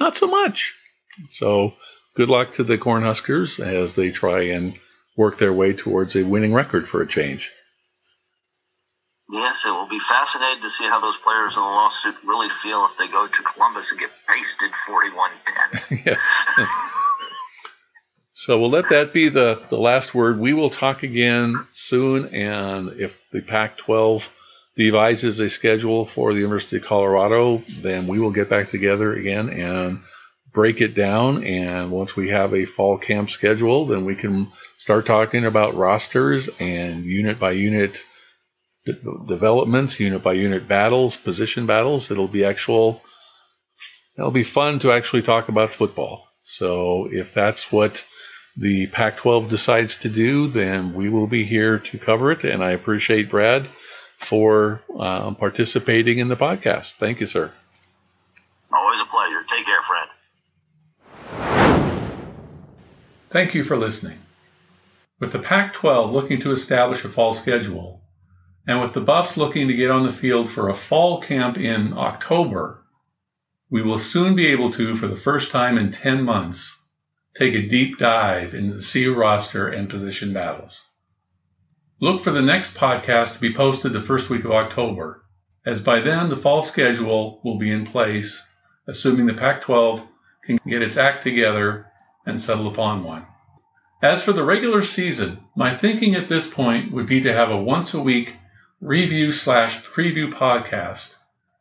not 0.00 0.16
so 0.16 0.26
much. 0.26 0.74
So 1.28 1.74
good 2.14 2.30
luck 2.30 2.54
to 2.54 2.64
the 2.64 2.78
Cornhuskers 2.78 3.60
as 3.60 3.94
they 3.94 4.10
try 4.10 4.48
and 4.56 4.78
work 5.14 5.36
their 5.36 5.52
way 5.52 5.74
towards 5.74 6.16
a 6.16 6.22
winning 6.22 6.54
record 6.54 6.88
for 6.88 7.02
a 7.02 7.06
change. 7.06 7.52
Yes, 9.30 9.56
it 9.66 9.70
will 9.70 9.90
be 9.90 10.00
fascinating 10.08 10.62
to 10.62 10.70
see 10.80 10.88
how 10.88 11.00
those 11.00 11.20
players 11.22 11.52
in 11.52 11.60
the 11.60 11.68
lawsuit 11.68 12.16
really 12.24 12.48
feel 12.62 12.88
if 12.90 12.96
they 12.96 13.12
go 13.12 13.26
to 13.26 13.40
Columbus 13.52 13.84
and 13.90 14.00
get 14.00 14.08
pasted 14.26 14.72
41 14.86 15.30
10. 15.92 16.02
yes. 16.06 16.18
So 18.38 18.56
we'll 18.60 18.70
let 18.70 18.90
that 18.90 19.12
be 19.12 19.30
the, 19.30 19.60
the 19.68 19.76
last 19.76 20.14
word. 20.14 20.38
We 20.38 20.52
will 20.52 20.70
talk 20.70 21.02
again 21.02 21.66
soon, 21.72 22.32
and 22.32 23.00
if 23.00 23.20
the 23.32 23.40
Pac 23.40 23.78
12 23.78 24.30
devises 24.76 25.40
a 25.40 25.50
schedule 25.50 26.04
for 26.04 26.32
the 26.32 26.38
University 26.38 26.76
of 26.76 26.84
Colorado, 26.84 27.64
then 27.80 28.06
we 28.06 28.20
will 28.20 28.30
get 28.30 28.48
back 28.48 28.68
together 28.68 29.12
again 29.12 29.48
and 29.48 30.02
break 30.52 30.80
it 30.80 30.94
down. 30.94 31.42
And 31.42 31.90
once 31.90 32.14
we 32.14 32.28
have 32.28 32.54
a 32.54 32.64
fall 32.64 32.96
camp 32.96 33.28
schedule, 33.28 33.86
then 33.86 34.04
we 34.04 34.14
can 34.14 34.52
start 34.76 35.04
talking 35.04 35.44
about 35.44 35.74
rosters 35.74 36.48
and 36.60 37.04
unit 37.04 37.40
by 37.40 37.50
unit 37.50 38.04
de- 38.86 39.24
developments, 39.26 39.98
unit 39.98 40.22
by 40.22 40.34
unit 40.34 40.68
battles, 40.68 41.16
position 41.16 41.66
battles. 41.66 42.12
It'll 42.12 42.28
be 42.28 42.44
actual, 42.44 43.02
it'll 44.16 44.30
be 44.30 44.44
fun 44.44 44.78
to 44.78 44.92
actually 44.92 45.22
talk 45.22 45.48
about 45.48 45.70
football. 45.70 46.24
So 46.42 47.08
if 47.10 47.34
that's 47.34 47.72
what 47.72 48.04
the 48.58 48.88
Pac 48.88 49.16
12 49.18 49.48
decides 49.48 49.98
to 49.98 50.08
do, 50.08 50.48
then 50.48 50.92
we 50.92 51.08
will 51.08 51.28
be 51.28 51.44
here 51.44 51.78
to 51.78 51.98
cover 51.98 52.32
it. 52.32 52.42
And 52.42 52.62
I 52.62 52.72
appreciate 52.72 53.30
Brad 53.30 53.68
for 54.18 54.82
um, 54.98 55.36
participating 55.36 56.18
in 56.18 56.26
the 56.26 56.36
podcast. 56.36 56.94
Thank 56.94 57.20
you, 57.20 57.26
sir. 57.26 57.52
Always 58.72 59.00
a 59.00 59.06
pleasure. 59.10 59.44
Take 59.48 59.64
care, 59.64 59.82
friend. 59.86 60.10
Thank 63.30 63.54
you 63.54 63.62
for 63.62 63.76
listening. 63.76 64.18
With 65.20 65.32
the 65.32 65.38
Pac 65.38 65.74
12 65.74 66.10
looking 66.12 66.40
to 66.40 66.50
establish 66.50 67.04
a 67.04 67.08
fall 67.08 67.32
schedule, 67.32 68.02
and 68.66 68.80
with 68.80 68.92
the 68.92 69.00
Buffs 69.00 69.36
looking 69.36 69.68
to 69.68 69.74
get 69.74 69.90
on 69.90 70.02
the 70.02 70.12
field 70.12 70.50
for 70.50 70.68
a 70.68 70.74
fall 70.74 71.20
camp 71.20 71.58
in 71.58 71.92
October, 71.96 72.82
we 73.70 73.82
will 73.82 73.98
soon 74.00 74.34
be 74.34 74.48
able 74.48 74.72
to, 74.72 74.96
for 74.96 75.06
the 75.06 75.16
first 75.16 75.52
time 75.52 75.78
in 75.78 75.92
10 75.92 76.22
months, 76.22 76.76
take 77.38 77.54
a 77.54 77.68
deep 77.68 77.98
dive 77.98 78.52
into 78.52 78.76
the 78.76 78.82
CU 78.82 79.14
roster 79.14 79.68
and 79.68 79.88
position 79.88 80.32
battles. 80.32 80.84
Look 82.00 82.20
for 82.20 82.32
the 82.32 82.42
next 82.42 82.76
podcast 82.76 83.34
to 83.34 83.40
be 83.40 83.54
posted 83.54 83.92
the 83.92 84.00
first 84.00 84.28
week 84.28 84.44
of 84.44 84.50
October, 84.50 85.24
as 85.64 85.80
by 85.80 86.00
then 86.00 86.30
the 86.30 86.36
fall 86.36 86.62
schedule 86.62 87.40
will 87.44 87.56
be 87.56 87.70
in 87.70 87.86
place, 87.86 88.44
assuming 88.88 89.26
the 89.26 89.34
Pac 89.34 89.62
12 89.62 90.04
can 90.42 90.58
get 90.66 90.82
its 90.82 90.96
act 90.96 91.22
together 91.22 91.86
and 92.26 92.42
settle 92.42 92.66
upon 92.66 93.04
one. 93.04 93.24
As 94.02 94.24
for 94.24 94.32
the 94.32 94.42
regular 94.42 94.82
season, 94.82 95.38
my 95.54 95.72
thinking 95.72 96.16
at 96.16 96.28
this 96.28 96.52
point 96.52 96.90
would 96.90 97.06
be 97.06 97.20
to 97.20 97.32
have 97.32 97.50
a 97.50 97.62
once 97.62 97.94
a 97.94 98.02
week 98.02 98.34
review 98.80 99.30
slash 99.30 99.84
preview 99.84 100.32
podcast, 100.32 101.14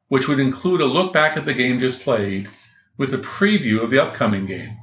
which 0.08 0.28
would 0.28 0.40
include 0.40 0.82
a 0.82 0.86
look 0.86 1.14
back 1.14 1.38
at 1.38 1.46
the 1.46 1.54
game 1.54 1.80
just 1.80 2.02
played 2.02 2.50
with 2.98 3.14
a 3.14 3.20
preview 3.20 3.84
of 3.84 3.92
the 3.92 4.02
upcoming 4.04 4.48
game. 4.48 4.76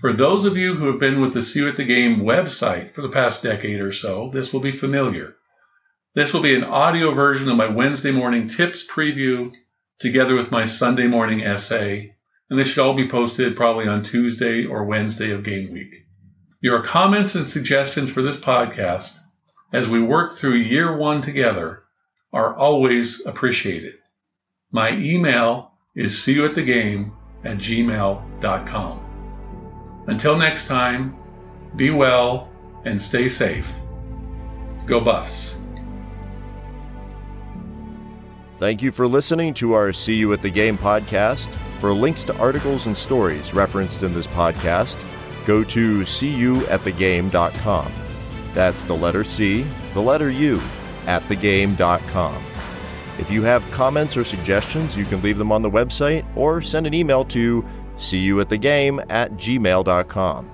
For 0.00 0.12
those 0.12 0.44
of 0.44 0.56
you 0.56 0.74
who 0.74 0.86
have 0.86 1.00
been 1.00 1.20
with 1.20 1.34
the 1.34 1.42
CU 1.42 1.66
at 1.68 1.76
the 1.76 1.84
Game 1.84 2.20
website 2.20 2.92
for 2.92 3.02
the 3.02 3.08
past 3.08 3.42
decade 3.42 3.80
or 3.80 3.90
so, 3.90 4.30
this 4.32 4.52
will 4.52 4.60
be 4.60 4.70
familiar. 4.70 5.34
This 6.14 6.32
will 6.32 6.40
be 6.40 6.54
an 6.54 6.62
audio 6.62 7.10
version 7.10 7.48
of 7.48 7.56
my 7.56 7.66
Wednesday 7.66 8.12
morning 8.12 8.48
tips 8.48 8.86
preview 8.86 9.52
together 9.98 10.36
with 10.36 10.52
my 10.52 10.66
Sunday 10.66 11.08
morning 11.08 11.42
essay 11.42 12.14
and 12.48 12.58
they 12.58 12.64
should 12.64 12.78
all 12.78 12.94
be 12.94 13.08
posted 13.08 13.56
probably 13.56 13.88
on 13.88 14.04
Tuesday 14.04 14.64
or 14.64 14.84
Wednesday 14.84 15.32
of 15.32 15.42
game 15.42 15.72
week. 15.72 16.06
Your 16.60 16.82
comments 16.82 17.34
and 17.34 17.48
suggestions 17.48 18.10
for 18.10 18.22
this 18.22 18.38
podcast 18.38 19.18
as 19.72 19.88
we 19.88 20.00
work 20.00 20.32
through 20.32 20.54
year 20.54 20.96
one 20.96 21.22
together 21.22 21.82
are 22.32 22.56
always 22.56 23.24
appreciated. 23.26 23.94
My 24.70 24.92
email 24.92 25.72
is 25.96 26.22
see 26.22 26.34
you 26.34 26.44
at 26.44 26.54
the 26.54 26.62
game 26.62 27.12
at 27.44 27.58
gmail.com. 27.58 29.07
Until 30.08 30.36
next 30.36 30.66
time, 30.66 31.16
be 31.76 31.90
well 31.90 32.48
and 32.84 33.00
stay 33.00 33.28
safe. 33.28 33.70
Go 34.86 35.00
Buffs. 35.00 35.56
Thank 38.58 38.82
you 38.82 38.90
for 38.90 39.06
listening 39.06 39.54
to 39.54 39.74
our 39.74 39.92
CU 39.92 40.32
at 40.32 40.42
the 40.42 40.50
Game 40.50 40.76
podcast. 40.76 41.48
For 41.78 41.92
links 41.92 42.24
to 42.24 42.36
articles 42.38 42.86
and 42.86 42.96
stories 42.96 43.54
referenced 43.54 44.02
in 44.02 44.12
this 44.12 44.26
podcast, 44.26 44.96
go 45.46 45.62
to 45.62 46.00
cuatthegame.com. 46.00 47.92
That's 48.52 48.84
the 48.86 48.96
letter 48.96 49.22
C, 49.22 49.64
the 49.94 50.00
letter 50.00 50.30
U, 50.30 50.60
at 51.06 51.22
thegame.com. 51.24 52.42
If 53.18 53.30
you 53.30 53.42
have 53.42 53.68
comments 53.70 54.16
or 54.16 54.24
suggestions, 54.24 54.96
you 54.96 55.04
can 55.04 55.20
leave 55.22 55.38
them 55.38 55.52
on 55.52 55.62
the 55.62 55.70
website 55.70 56.24
or 56.34 56.60
send 56.60 56.86
an 56.86 56.94
email 56.94 57.24
to 57.26 57.64
cuatthegame 57.98 59.04
at 59.10 59.32
gmail.com. 59.32 60.50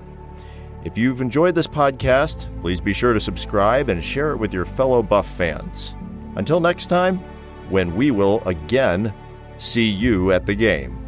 If 0.84 0.98
you've 0.98 1.20
enjoyed 1.20 1.54
this 1.54 1.66
podcast, 1.66 2.48
please 2.60 2.80
be 2.80 2.92
sure 2.92 3.12
to 3.12 3.20
subscribe 3.20 3.88
and 3.88 4.02
share 4.04 4.32
it 4.32 4.36
with 4.36 4.52
your 4.52 4.66
fellow 4.66 5.02
Buff 5.02 5.28
fans. 5.36 5.94
Until 6.36 6.60
next 6.60 6.86
time, 6.86 7.18
when 7.70 7.94
we 7.96 8.10
will 8.10 8.42
again 8.46 9.14
see 9.58 9.88
you 9.88 10.32
at 10.32 10.46
the 10.46 10.54
game. 10.54 11.03